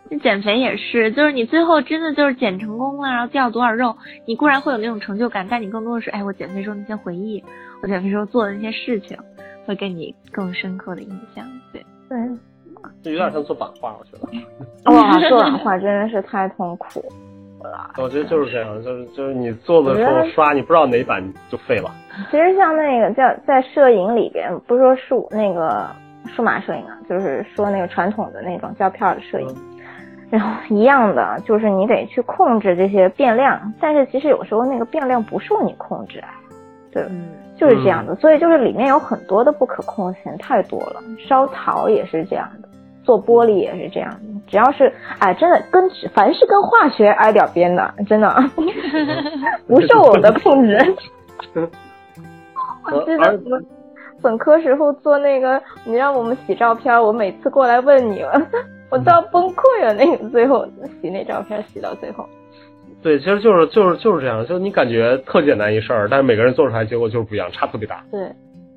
[0.09, 7.43] 那减肥也是，就是你最后真的就是减成功了，然后掉多少肉，你固然会有那种成就感，但你更多的是，哎，我减肥时候那些回忆，
[7.83, 9.19] 我减肥时候做的那些事情，
[9.67, 11.45] 会给你更深刻的印象。
[11.73, 12.19] 对，对，
[13.03, 14.93] 就有点像做版画，我觉得。
[14.95, 17.05] 哇， 做版画真的是太痛苦
[17.63, 17.91] 了。
[17.99, 21.91] 我觉得就是这样，就是就是你做的时候刷，你不知道哪版就废了。
[22.31, 25.87] 其实像那个叫在摄影里边，不是说数那个
[26.27, 29.49] 数码摄影啊，就是说那个传统的那种胶片的摄影，
[30.31, 36.29] 然后一样的，就是你得去控制这些变量，但是其实有时候那个变量不受你控制啊，
[36.91, 37.29] 对，嗯
[37.59, 41.03] 就是这样的，所以就是里面有很多的不可控性，太多了。
[41.27, 42.69] 烧陶也是这样的，
[43.07, 44.13] 做玻璃也是这样，
[44.49, 48.29] 只要是哎，真的跟凡是跟化学挨点边的，真的
[49.69, 50.77] 不受我的控制。
[52.93, 53.61] 我记得我
[54.23, 58.47] 本科时候做那个，你让我们洗照片，我每次过来问你们，
[58.91, 59.95] 我都要崩溃了。
[59.95, 60.67] 那个最后
[61.01, 62.27] 洗那照片洗到最后，
[63.03, 68.03] 对，其实就是就是就是这样，就你感觉特简单一事儿，但是每个人做出来结果就是不一样，差特别大。
[68.11, 68.21] 对，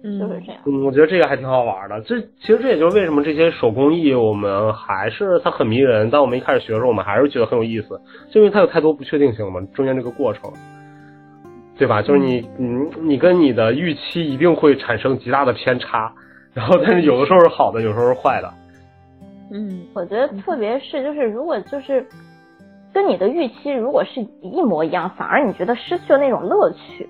[0.03, 0.61] 嗯，就是这样。
[0.65, 1.99] 嗯，我觉得这个还挺好玩的。
[2.01, 6.09] 这其实这也就是为什么这些手工艺我们还是它很迷人。
[6.09, 7.99] 但我们一开始学的时候，我们还是觉得很有意思，
[8.31, 10.51] 就因为它有太多不确定性了嘛，中间这个过程，
[11.77, 12.01] 对吧？
[12.01, 12.67] 就是你你
[13.01, 16.11] 你跟你的预期一定会产生极大的偏差，
[16.53, 18.53] 然后但是有的时候是好的，有时候是坏的。
[19.51, 22.05] 嗯我觉得特别是就是如果就是
[22.93, 27.09] 跟你的预期如果是一模一样，反而你觉得失去了那种乐趣。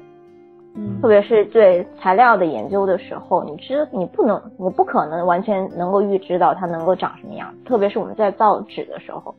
[1.02, 7.54] 特别是对材料的研究的时候，你知你不能，你不可能完全能够预知到它能够长什么样。
[7.66, 9.34] 特别是我们在造纸的时候，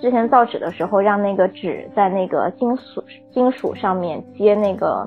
[0.00, 3.02] 之前造纸的时候，让那个纸在那个金属
[3.32, 5.06] 金属上面接那个，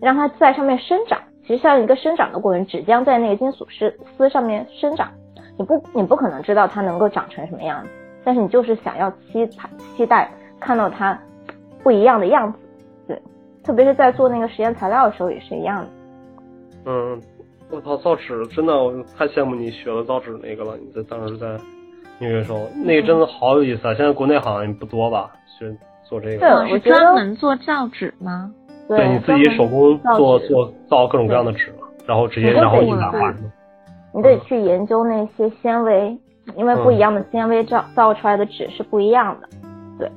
[0.00, 1.18] 让它在上面生长。
[1.46, 5.08] 其实像一个生长的过程，纸浆在那个金属丝丝上面生长，
[5.56, 7.90] 你不你不可能知道它能够长成什么样子，
[8.24, 9.48] 但是你就是想要期
[9.96, 11.18] 期待看到它
[11.82, 12.58] 不一样的样子。
[13.66, 15.88] 对，特别是在做那个实验材料的时候也是一样的。
[16.86, 17.20] 嗯，
[17.70, 20.76] 我操，造纸真的，我太羡慕你学了造纸那个了。
[20.76, 21.58] 你在当时在
[22.20, 23.94] 纽约时候，那个真的好有意思啊！
[23.94, 25.76] 现在国内好像也不多吧，学
[26.08, 26.40] 做这对个。
[26.40, 28.52] 对我觉得专门做造纸吗？
[28.88, 31.74] 对你自己手工做做造各种各样的纸，
[32.06, 33.34] 然后直接然后得去一版画。
[34.14, 36.16] 你得去研究那些纤维，
[36.56, 39.48] 因为不一样的纤维造造出来的纸是不一样的，
[39.98, 40.10] 对，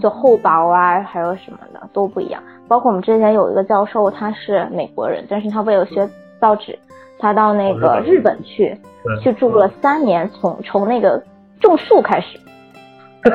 [0.00, 2.42] 就厚薄啊，还有什么的都不一样。
[2.66, 6.08] 包括我们之前有一个教授，他是美国人，但是他为了学
[6.40, 6.78] 造纸，
[7.18, 8.76] 他到那个日本去，
[9.22, 11.22] 去住了三年，从从那个
[11.60, 12.38] 种树开始。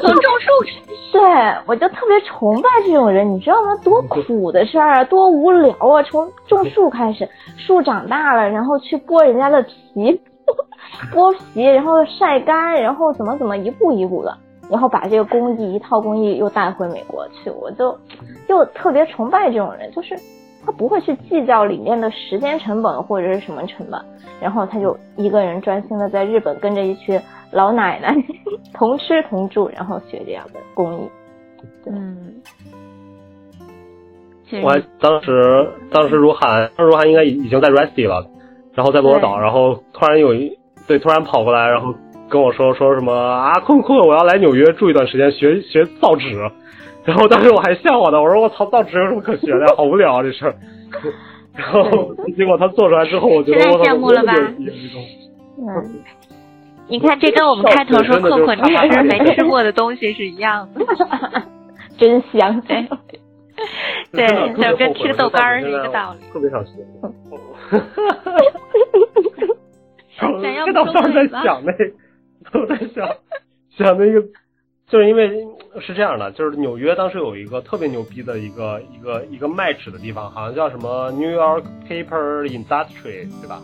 [0.00, 0.48] 从种树，
[1.12, 1.20] 对
[1.66, 3.74] 我就特别崇拜这种人，你知道吗？
[3.82, 6.02] 多苦的事儿啊，多无聊啊！
[6.04, 10.20] 从种树开始，树长大了，然后去剥人家的皮，
[11.12, 14.36] 剥皮，然后晒干，然后怎么怎么一步一步的，
[14.70, 17.96] 然后把这个工艺一套工艺又带回美国去，我就
[18.46, 20.16] 就特别崇拜这种人，就是
[20.64, 24.00] 他不会去计较里面的时间成本或者是什么成本，
[24.40, 27.20] 然后他就一个人专心的在日本跟着一群。
[27.50, 28.14] 老奶奶
[28.76, 31.08] 同吃同住，然后学这样的工艺。
[31.86, 32.42] 嗯，
[34.62, 38.28] 我还当时当时如涵，当时如涵应该已已经在 Resty 了，
[38.74, 40.58] 然后在罗岛，然后突然有一
[40.88, 41.94] 对突然跑过来，然后
[42.28, 46.34] 跟我说说什么啊，困困，我要来纽约住一段时间，学学造纸。
[47.04, 49.76] 然后当时我还笑话他，我说我操，造纸有什么可学的？
[49.76, 50.54] 好无聊啊这事儿。
[51.54, 54.32] 然后结果他做出来之后，我觉得我羡慕了吧？
[55.58, 56.00] 嗯。
[56.90, 60.80] 你看，这跟我们开头说困困吃没吃过的东西是一样的，
[61.98, 62.60] 真香。
[64.10, 66.20] 对，对，就跟吃豆干儿是一个道理。
[66.32, 66.72] 特别想学。
[70.18, 71.72] 想要这当时在想那，
[72.50, 73.08] 都在想
[73.70, 74.20] 想那个，
[74.88, 75.46] 就是因为
[75.80, 83.60] 是这样的，就是纽约当时有一个特别牛逼的一个一个一个卖纸的地方，好像叫什么 New York Paper Industry，对吧？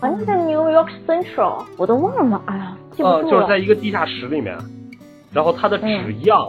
[0.00, 3.30] 好像在 New York Central，我都忘了，哎呀，记不住了。
[3.30, 4.56] 就是在一个地下室里面，
[5.30, 6.48] 然后它的纸样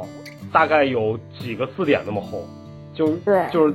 [0.53, 2.45] 大概有几个字典那么厚，
[2.93, 3.73] 就对，就是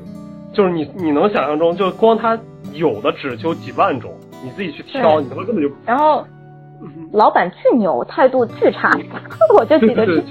[0.55, 2.39] 就是你你能想象中，就光它
[2.72, 4.14] 有的纸就有几万种，
[4.47, 5.68] 你自己去挑，你他妈根本就。
[5.84, 6.24] 然后
[7.12, 8.90] 老板巨牛，态度巨差，
[9.59, 10.22] 我就觉得就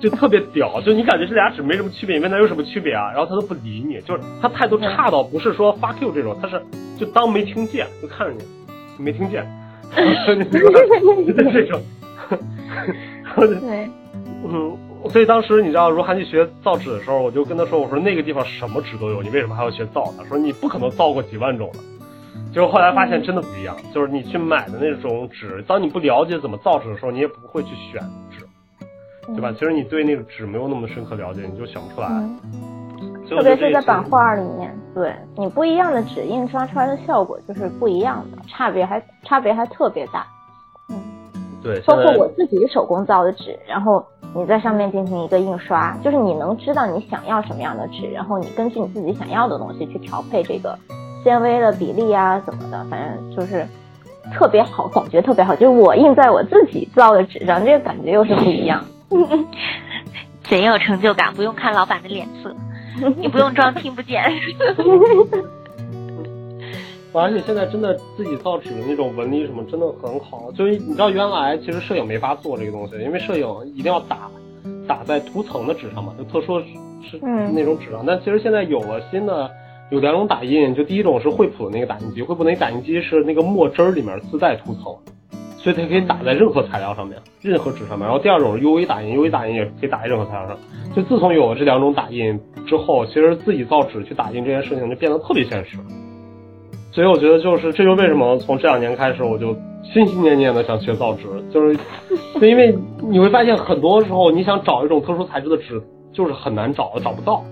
[0.00, 3.12] 就特别屌， 就你感觉这俩纸没什么区别，你问他有什么区别啊？
[3.14, 6.60] 然后他都不理你，就是他态度差到不是说 fuck you 这种，他是
[6.98, 8.44] 就当没听见，就看着 你。
[8.96, 9.44] 没听见，
[9.92, 11.80] 这种，
[13.36, 13.90] 对，
[14.46, 14.78] 嗯，
[15.10, 20.14] 所以当时你知道，如涵去学造纸的时候，我就跟他说，我说那个地方什么纸都有，你为什么还要学造？
[20.16, 21.78] 他说你不可能造过几万种的。
[22.54, 28.00] 结果后来发现真的不一样，就是你去买的那种纸，当你不了解怎么造纸的时候，你也不会去选
[28.30, 28.46] 纸，
[29.34, 29.52] 对吧？
[29.52, 32.08] 其实你对那个纸没有那么深刻了解，你就想不出来。
[33.28, 40.24] 特别是在版画里面，对你不一样的纸印刷出来的效果就是不一样的，差别还差别还特别大。
[40.90, 40.96] 嗯，
[41.60, 50.78] 对，包括我自己手工造的纸，然后你在上面进行一个印刷，就是你能知道你想要什么样的纸，然后你根据你自己想要的东西去调配这个
[51.24, 53.66] 纤维的比例啊什么的，反正就是
[54.32, 55.56] 特别好，感觉特别好。
[55.56, 58.84] 就是我印在我自己造的纸上，这个感觉又是不一样，
[60.44, 62.54] 贼有成就感，不用看老板的脸色。
[63.16, 64.22] 你不用装听不见。
[67.12, 74.28] 而且现在真的自己造纸的那种纹理什么真的很好，就是你知道原来其实摄影没法做这个东西，因为摄影一定要打
[74.86, 76.60] 打在涂层的纸上嘛，就特殊
[77.02, 78.04] 是那种纸上。
[78.04, 79.48] 但其实现在有了新的
[79.94, 84.82] 有两种打印，就第一种是惠普的那个打印机，惠普那个打印机是那个墨汁儿里面自带涂层，
[85.56, 88.04] 所以它可以打在任何材料上面，任何纸上面。
[88.04, 90.58] 然后第二种是 UV 打印，UV 打印也可以打在任何材料上。
[90.96, 95.78] 就自从有了这两种打印之后，其实自己造纸去打印这件事情就变得特别现实。
[96.90, 101.22] 所以我觉得就是，这就为什么从这两年开始，我就心心念念的想学造纸，
[101.52, 101.78] 就是，
[102.40, 102.76] 就因为
[103.08, 105.80] 你会发现很多时候你想找一种特殊材质的纸，
[106.12, 107.44] 就是很难找，找不到，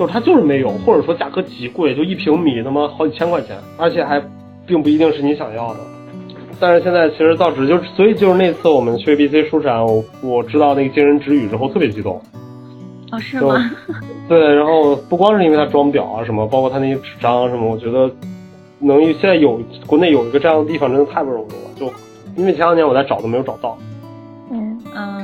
[0.00, 4.18] 就是它就是没有，或者说价格极贵，就一平米他妈好几千块钱，而且还
[4.66, 5.80] 并不一定是你想要的。
[6.58, 12.18] 但是现在其实造纸就，所以就是那次我们去 BC 书展，我我知道那个惊人之语之后特别激动。
[13.12, 13.70] 哦，是吗？
[14.26, 18.10] 对，然后不光是因为它装裱啊什么，包括它那些纸张什么，我觉得
[18.78, 21.70] 能现在有国内有一个这样的地方，真的太不容易了。
[21.76, 21.92] 就
[22.36, 23.76] 因为前两年我在找都没有找到。
[24.50, 24.94] 嗯嗯，OK。
[24.94, 25.19] 嗯嗯，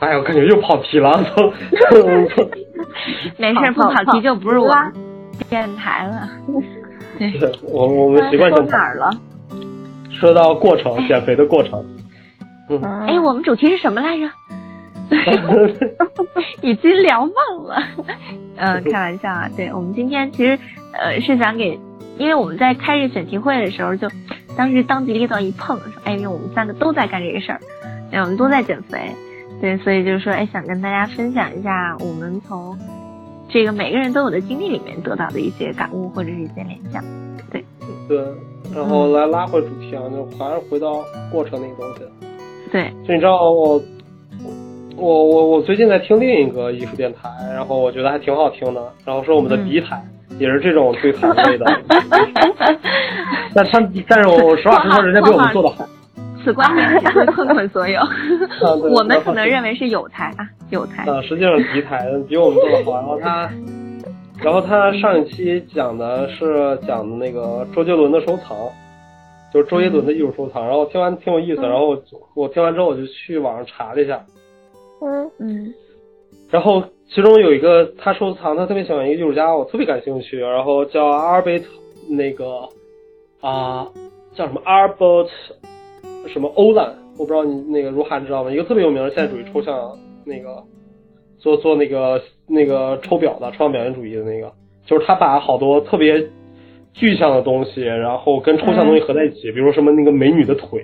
[0.00, 1.12] 哎呀，我感觉又跑题了。
[3.38, 4.70] 没事，不跑题就不是我
[5.48, 6.28] 电台了。
[7.18, 7.32] 对，
[7.62, 9.10] 我我们习惯说哪儿了？
[10.10, 11.84] 说到过程，减肥的过程。
[12.68, 14.28] 嗯，哎，我们主题是什么来着？
[16.62, 17.76] 已经聊忘了。
[18.56, 19.48] 嗯，开玩笑啊。
[19.56, 20.58] 对，我们今天其实
[20.92, 21.78] 呃是想给，
[22.16, 24.08] 因为我们在开这个选题会的时候，就
[24.56, 27.60] 当时当机立断一碰，说哎，因为我们三个都在干这个事儿，
[28.12, 28.98] 哎，我们都在减肥，
[29.64, 32.76] 对，所以就是说，哎，想跟大家分享一下我们从。
[33.48, 37.02] 这个每个人都有的经历里面得到的一些感悟或者是一些联想，
[37.50, 37.64] 对
[38.08, 38.18] 对，
[38.74, 42.02] 然后来拉回主题啊，就还是回到过程那个东西。
[42.72, 43.80] 对，就你知道我，
[44.96, 50.02] 我我我最近在听另一个艺术电台，然后我觉得还挺好听的，然后是我们的敌台，
[50.38, 51.64] 也是这种对谈类的。
[53.54, 55.86] 但他但是我实话实说，人家比我们做的好。
[56.44, 57.98] 此观点只会困困所有。
[58.00, 58.06] 啊
[58.92, 61.02] 我们可能认为是有才啊，有才。
[61.10, 62.92] 啊，实际上敌台比我们做的好。
[62.94, 63.50] 然后他，
[64.42, 68.56] 然后他上一期讲的是讲的那个周杰伦的收藏，
[69.52, 70.64] 就是周杰伦的艺术收藏。
[70.64, 71.96] 然后听完挺有意思，然后
[72.34, 74.24] 我听完之后我就去网上查了一下，
[75.00, 75.74] 嗯嗯
[76.50, 81.66] 然后其中有一个他收藏，他特别喜欢一个艺术家，我特别感兴趣，然后叫阿尔贝特
[82.08, 82.68] 那个
[83.40, 83.86] 啊、
[84.34, 85.30] 叫什么阿尔伯特
[86.28, 88.50] 什么欧兰，我不知道你那个如涵知道吗？
[88.50, 90.62] 一个特别有名的现代主义抽象那个
[91.38, 94.52] 做做那个那个抽表的抽象表现主义的那个，
[94.84, 96.22] 就是他把好多特别
[96.92, 100.82] 具象的东西，然后跟抽象东西合在一起，比如什么那个美女的腿。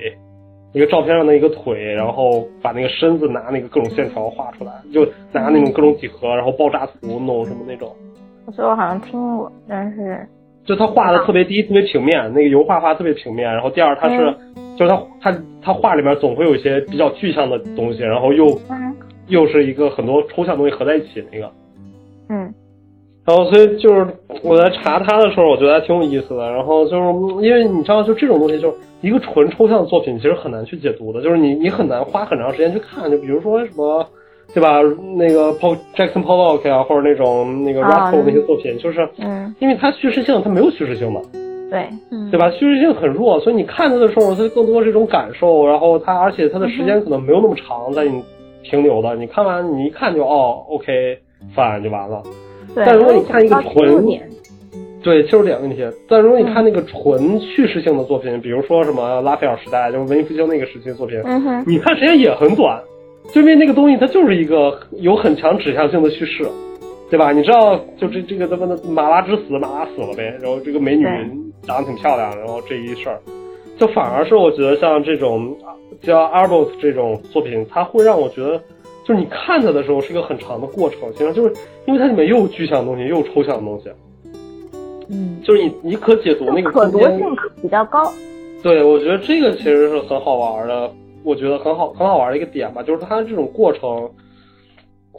[0.73, 7.93] 一个照片上的一个腿，然后把那个身子拿那个各种线条画出来，就拿那种各种几何，然后爆炸图弄什么那种，
[8.47, 10.25] 我觉得我好像听过，但是
[10.71, 14.33] 就他画的特别第一特别平面，那个油画画特别平面，然后第二他是、
[14.79, 18.95] 就是他他他画里面总会有一些比较具象的东西，然后又嗯
[19.27, 21.51] 又是一个很多抽象东西合在一起那个，
[22.29, 22.55] 嗯
[23.27, 24.07] 然后所以就是
[24.43, 26.51] 我在查他的时候，我觉得还挺有意思的。
[26.51, 33.11] 然后就是因为你知道，就这种东西，就是一个纯抽象的作品，其实很难去解读的，就是你你很难花很长时间去看。
[33.11, 34.05] 就比如说什么，
[34.55, 34.81] 对吧？
[35.17, 41.21] 那个 Paul Jackson Pollock 啊，或者那种那个啊 Rothko 那些作品，就是嗯，因为它叙事性，它没有叙事性嘛，
[41.71, 42.51] 对，嗯，对吧？
[42.51, 45.67] 叙事性很弱，所以你看它的时候，它更多是一种感受。
[45.67, 48.23] 然后它而且它的时间可能没有那么长，在你
[48.65, 49.15] 停留的。
[49.15, 51.19] 你看完你一看就哦，OK，
[51.55, 52.23] 翻就完了。
[52.75, 52.85] 对。
[52.85, 54.29] 但如果你看一个纯点，
[55.03, 55.83] 对切入点问题。
[56.09, 62.79] 但如果你看那个纯叙事性的作品，比如说什么拉斐尔时代，就是文艺复兴那个时期的作品，嗯哼，你看时间也很短，
[63.33, 66.49] 就因为那个东西它就是一个有很强指向性的叙事，
[67.11, 67.33] 对吧？
[67.33, 71.05] 你知道，就这这个他妈的马拉之死，马拉死了呗，然后这个美女
[71.63, 73.21] 长得挺漂亮，然后这一事儿，
[73.79, 75.57] 就反而是我觉得像这种
[76.03, 78.61] 叫 Arbot 这种作品，它会让我觉得。
[79.03, 81.53] 就是你看它的时候是一个很长的过程，其实就是
[81.87, 83.89] 因为它里面又有具象的东西，又有抽象的东西，
[85.09, 87.19] 嗯就是你你可解读那个可读性
[87.61, 88.13] 比较高。
[88.63, 90.89] 对，我觉得这个其实是很好玩的，
[91.25, 94.11] 我觉得很好很好玩的一个点吧，就是它这种过程，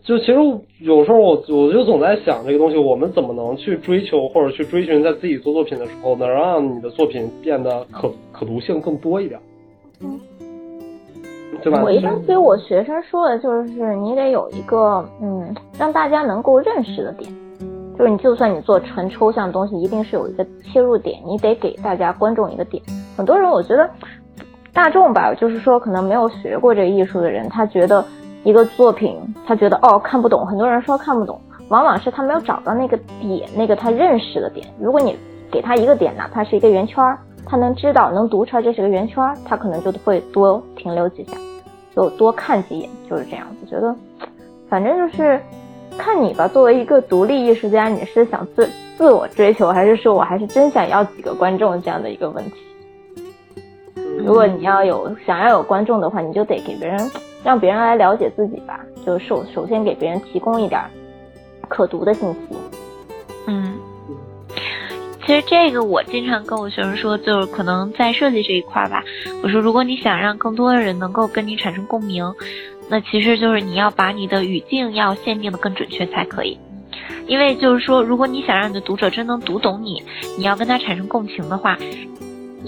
[0.04, 0.36] 就其实
[0.80, 9.40] 有时候我我就总在想这个东西，我们怎么能去追求或者去追寻，在自己做作品的时候，能让你的作品变得可可读性更多一点，
[10.02, 10.20] 嗯
[11.64, 11.84] 对吧？
[11.84, 17.32] 我一般给我学生说的就是，你得有一个嗯，让大家能够认识的点。
[18.00, 22.82] 就是你就算你做纯抽象的东西，一定是有一个切入点，你得给大家观众一个点。
[23.16, 23.88] 很多人我觉得
[24.74, 28.04] 大众吧，就是说可能没有学过这个艺术的人，他觉得
[28.44, 34.68] 一个作品，他觉得哦看不懂，很多人说看不懂，往往是他没有找到那个点，那个他认识的点。
[34.80, 35.18] 如果你
[35.52, 37.04] 给他一个点，哪怕是一个圆圈，
[37.46, 41.34] 他能知道能读出来这是个圆圈，他可能就会多停留几下。
[41.94, 43.46] 就多看几眼，就是这样。
[43.62, 43.94] 我觉得，
[44.70, 45.38] 反正就是
[45.98, 46.48] 看你吧。
[46.48, 52.54] 作为一个独立艺术家，你是想自自我追求，还是说我还是真想要几个观众这样的一个问题？
[54.20, 57.10] 如果你要有想要有观众的话，你就得给别人
[57.44, 58.80] 让别人来了解自己吧。
[59.06, 60.80] 就首首先给别人提供一点
[61.68, 62.56] 可读的信息。
[63.48, 63.74] 嗯，
[65.26, 69.04] 其实这个我经常跟我学生说，就是可能在设计这一块吧，
[69.42, 72.24] 我说如果你想让更多的人能够跟你产生共鸣，
[72.90, 76.60] 那其实就是你要把你的语境要限定的更准确才可以。
[77.28, 80.04] 因为就是说，如果你想让你的读者真能读懂你，
[80.38, 81.78] 你要跟他产生共情的话，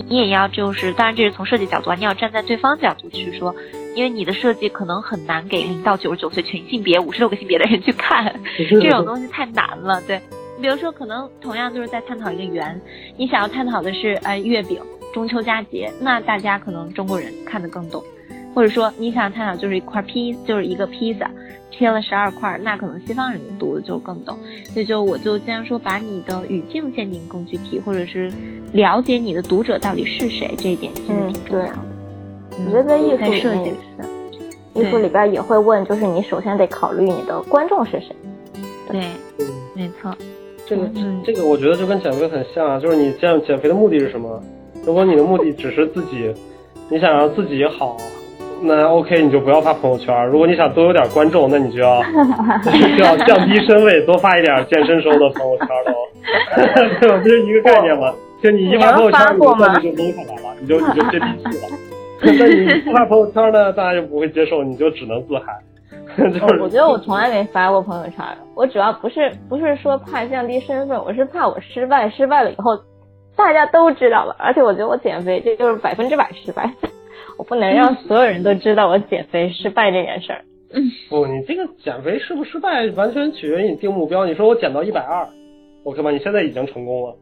[0.09, 3.55] 你也要就是，当然这是从设计角度啊，你要站在对方角度去说，
[3.95, 10.19] 因为你的设计可能很难给零到九十九岁全性别、五十六个性别的人去看，这种东西太难了，对。
[10.61, 12.79] 比如说，可能同样就是在探讨一个圆，
[13.17, 14.79] 你想要探讨的是呃月饼、
[15.13, 18.01] 中秋佳节，那大家可能中国人看得更懂，
[18.54, 21.30] 或者说你想探讨就是一块披，就是一个披萨
[21.72, 24.38] 切了十二块，那可能西方人读的就更懂。
[24.74, 28.32] 所以就我就经常说，把你的语境限定更具体，或者是
[28.74, 31.80] 了解你的读者到底是谁，这一点其实嗯挺重要的。
[32.51, 33.76] 我觉得在艺术在设计里面
[34.76, 38.16] 也是，艺术里边也会问，就是你首先得考虑你的观众是谁。
[38.88, 39.01] 对，
[39.39, 40.16] 嗯没错。
[40.66, 44.41] 这个嗯这个我觉得就跟减肥很像啊，就是你这样减肥的目的是什么？
[44.86, 46.34] 如果你的目的只是自己，
[46.89, 47.97] 你想让自己好，
[48.64, 50.26] 那 OK 你就不要发朋友圈。
[50.28, 52.01] 如果你想多有点观众，那你就要
[52.97, 55.93] 就要降低身位，多发一点健身时候的朋友圈喽。
[57.01, 57.18] 对吧？
[57.18, 58.14] 不是一个概念吗？
[58.41, 59.20] 就你一发朋友圈，
[59.84, 61.68] 你就拎下来了，你就你就接地气了。
[62.24, 65.59] 那你不发朋友圈呢，大家就不会接受，你就只能自嗨。
[66.16, 68.24] 就是我觉得我从来没发过朋友圈，
[68.55, 72.78] 我主要不是不是说怕降低身份，我是怕我失败，失败了以后
[73.36, 76.72] 大家都知道了，而且我觉得我减肥这就是百分之百失败，
[77.38, 80.45] 我不能让所有人都知道我减肥失败这件事儿。
[81.09, 84.25] 不，你这个减肥失不失败，完全取决于你定目标。
[84.25, 85.27] 你说我减到一百二
[85.84, 86.11] ，OK 吗？
[86.11, 87.15] 你现在已经成功了，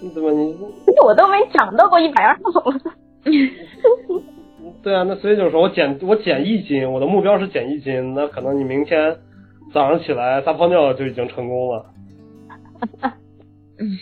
[0.00, 0.56] 你怎么你？
[1.04, 2.38] 我都没长到过一百二。
[4.82, 9.16] 对啊，那所以就是说我减我减一斤，我的目标是减一斤，那可能你明天
[9.72, 11.86] 早上起来撒泡尿就已经成功了。
[13.80, 13.98] 嗯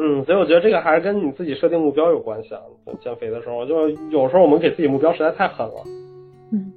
[0.00, 2.60] 嗯，所以我觉得这个还是跟你自己设定目标有关系啊。
[3.00, 5.84] 减肥的时候，就有时候我们给自己目标实在太狠了。
[6.52, 6.72] 嗯，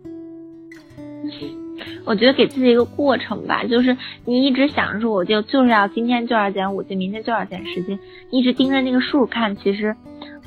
[2.05, 3.95] 我觉得给自己一个过程吧，就是
[4.25, 7.99] 你一直想着说我就就是要今天就要减五斤，明天就要减十斤，
[8.31, 9.95] 一直盯着那个数看，其实。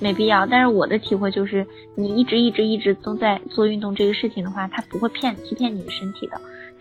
[0.00, 1.64] 没必要，但是我的体会就是，
[1.94, 6.32] 你一直一直一直都在做运动这个事情的话，它不会骗欺骗你的身体的。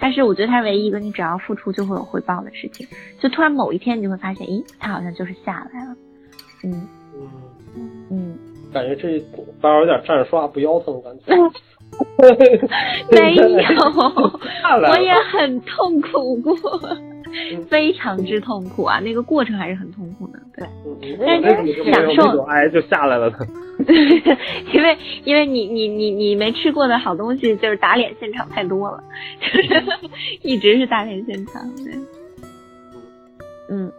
[0.03, 2.85] 但是我觉得它唯一一个你只要付出就会有回报的事情，
[3.21, 5.95] 就突然某一天你就会发现，咦，它好像就是下来了。
[6.65, 6.85] 嗯
[7.73, 8.37] 嗯嗯，
[8.73, 9.17] 感觉这
[9.61, 11.33] 反而有点站着说话不腰疼的感觉。
[13.15, 13.43] 没有，
[14.91, 16.53] 我也很痛苦过。
[17.69, 18.99] 非常之痛苦啊！
[18.99, 20.67] 那个过程还是很痛苦的，对。
[21.43, 23.37] 但是享受哎就下来了 呢。
[24.73, 29.03] 因为因为你你你你没吃过的好东西，就是打脸现场太多了，
[30.41, 31.61] 一直是打脸现场。
[31.83, 31.93] 对。
[33.69, 33.91] 嗯。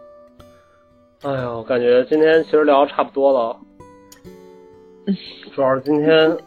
[1.23, 3.57] 哎呀，我感觉今天其实聊差不多了。
[5.53, 6.37] 主要是今天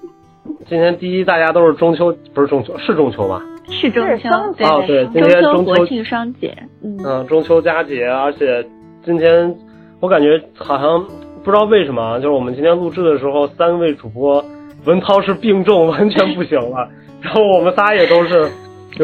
[0.69, 3.43] 今天第一，大家都是中秋，不是中秋，是中秋吧？
[3.71, 4.29] 是中秋，
[4.65, 8.65] 哦对，今天中秋国庆双节，嗯，中秋佳节，而且
[9.05, 9.55] 今天
[10.01, 11.05] 我感觉好像
[11.45, 14.45] 不知道为什么，就是我们今天录制的时候，三位主播
[14.85, 16.89] 文涛是病重，完全不行了，
[17.21, 18.51] 然后我们仨也都是，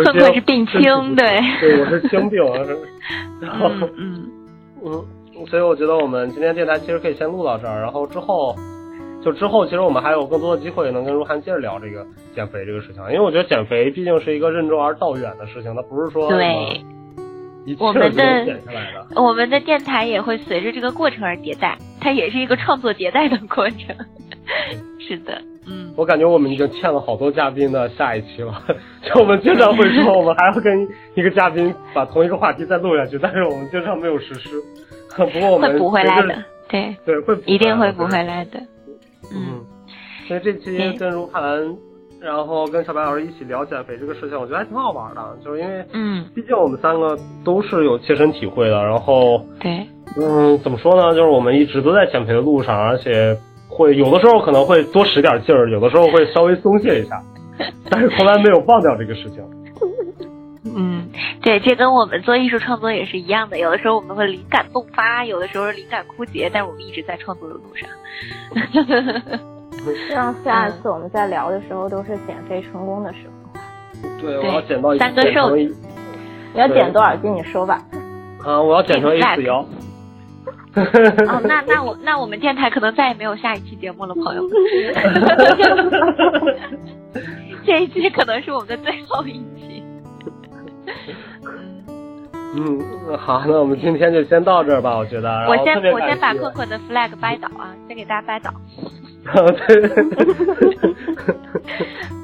[0.03, 2.41] 困困是病轻，对，对，我是轻病，
[3.41, 4.25] 然后嗯
[4.85, 5.05] 嗯，
[5.47, 8.55] 所以我觉得我们今天电台其实可以先录到这儿，然后之后。
[9.25, 12.05] 就之后，其实我们还有更多的机会能跟如涵接着聊这个
[12.35, 16.85] 减肥这个事情，因为我觉得减肥毕竟是一个任重而道远的事情，它不是说对，
[17.79, 18.59] 我们的
[19.17, 23.97] 我们的电台也会随着这个过程而迭代，它也是一个创作迭代的过程。
[25.01, 28.53] 是的，嗯，我感觉我们已经欠了好多嘉宾的下一期了，
[29.03, 34.61] 就我们经常会说我们还要跟一个嘉宾把同一个话题再录下去，但是我们经常没有实施。
[35.17, 38.61] 不过我们会补回来的，对对，会一定会补回来的。
[39.33, 39.65] 嗯，
[40.29, 41.43] 所以这期跟如涵，
[42.21, 51.15] 然后跟小白老师一起聊减肥这个事情，我觉得还挺好玩的，就是因为，嗯，毕竟我们三个都是有切身体会的，然后，对，嗯，怎么说呢？
[51.15, 53.37] 就是我们一直都在减肥的路上，而且
[53.69, 57.21] 会有的时候可能会多使点劲儿，有的时候会稍微松懈一下，
[57.91, 59.43] 但是从来没有忘掉这个事情。
[61.15, 63.59] 嗯，对，这跟我们做艺术创作也是一样的。
[63.59, 67.89] 有的时候我们会灵感迸发，有的时候灵感枯竭，但是我们一直在创作的路上。
[70.09, 73.33] 希望下一次我们在聊的时候都是减肥成功的时候。
[74.21, 75.57] 对，我要减到三个瘦。
[75.57, 75.69] 你
[76.55, 77.35] 要减多少斤？
[77.35, 77.83] 你说吧。
[78.45, 79.67] 啊，我要减成 A 四腰。
[80.77, 84.51] 哦，那那我那我们电台可能再也没有下一期节目了，朋友们。
[87.67, 89.64] 这一期可能是我们的最后一期。
[92.57, 95.29] 嗯，好，那我们今天就先到这儿吧，我觉得。
[95.49, 98.53] 我先我先把困困的 flag 掰倒啊，先给大家掰倒。
[99.67, 99.81] 对。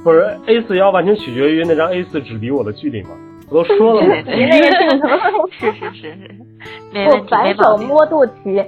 [0.04, 3.11] 不是 A 四腰完全取决于那张 A 四纸离我的距离吗？
[3.50, 5.08] 我都说了，对对那个镜头
[5.50, 6.16] 是是是是，
[6.92, 8.64] 没问题，反手摸肚脐。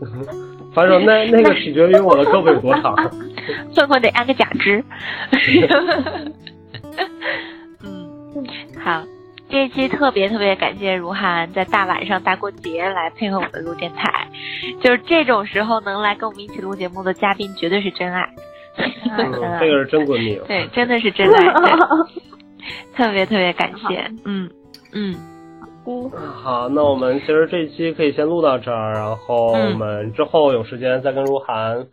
[0.74, 2.94] 反手那那个取决于我的胳膊有多长。
[3.74, 4.84] 困困得安个假肢。
[8.34, 8.44] 嗯，
[8.82, 9.02] 好。
[9.50, 14.26] 这一期特别特别感谢如涵在大晚上大过节来配合我们录电台，
[14.80, 18.26] 就是这种时候能来跟我们一起录节目的嘉宾绝对是真爱，
[19.60, 21.52] 这个是真闺蜜，对，真的是真爱，
[22.96, 24.48] 特别特别感谢，嗯
[24.92, 25.14] 嗯
[25.84, 26.10] 嗯，
[26.42, 31.86] 好，那我们其实这一期可以先录到这儿，然后我们之后有时间再跟如涵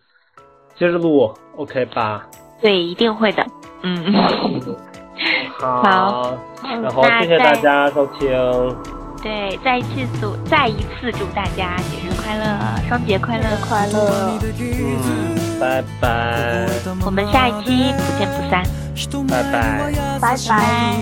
[0.76, 2.26] 接着录，OK 吧？
[2.62, 3.46] 对，一定会的，
[3.82, 4.14] 嗯。
[5.60, 8.30] 好然后谢谢大家收听。
[9.22, 9.88] 对再一次
[10.22, 12.46] 祝再一次祝大家节日快乐
[12.88, 13.44] 双节快乐。
[13.68, 16.66] 快乐嗯拜拜。
[17.06, 18.64] 我们下一期不见不散。
[19.28, 19.92] 拜拜。
[20.20, 20.96] 拜拜。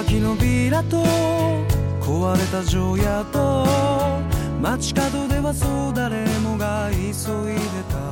[0.00, 1.04] 脇のビラと
[2.00, 3.66] 壊れた城屋と
[4.58, 8.09] 街角ではそう誰もが急いでた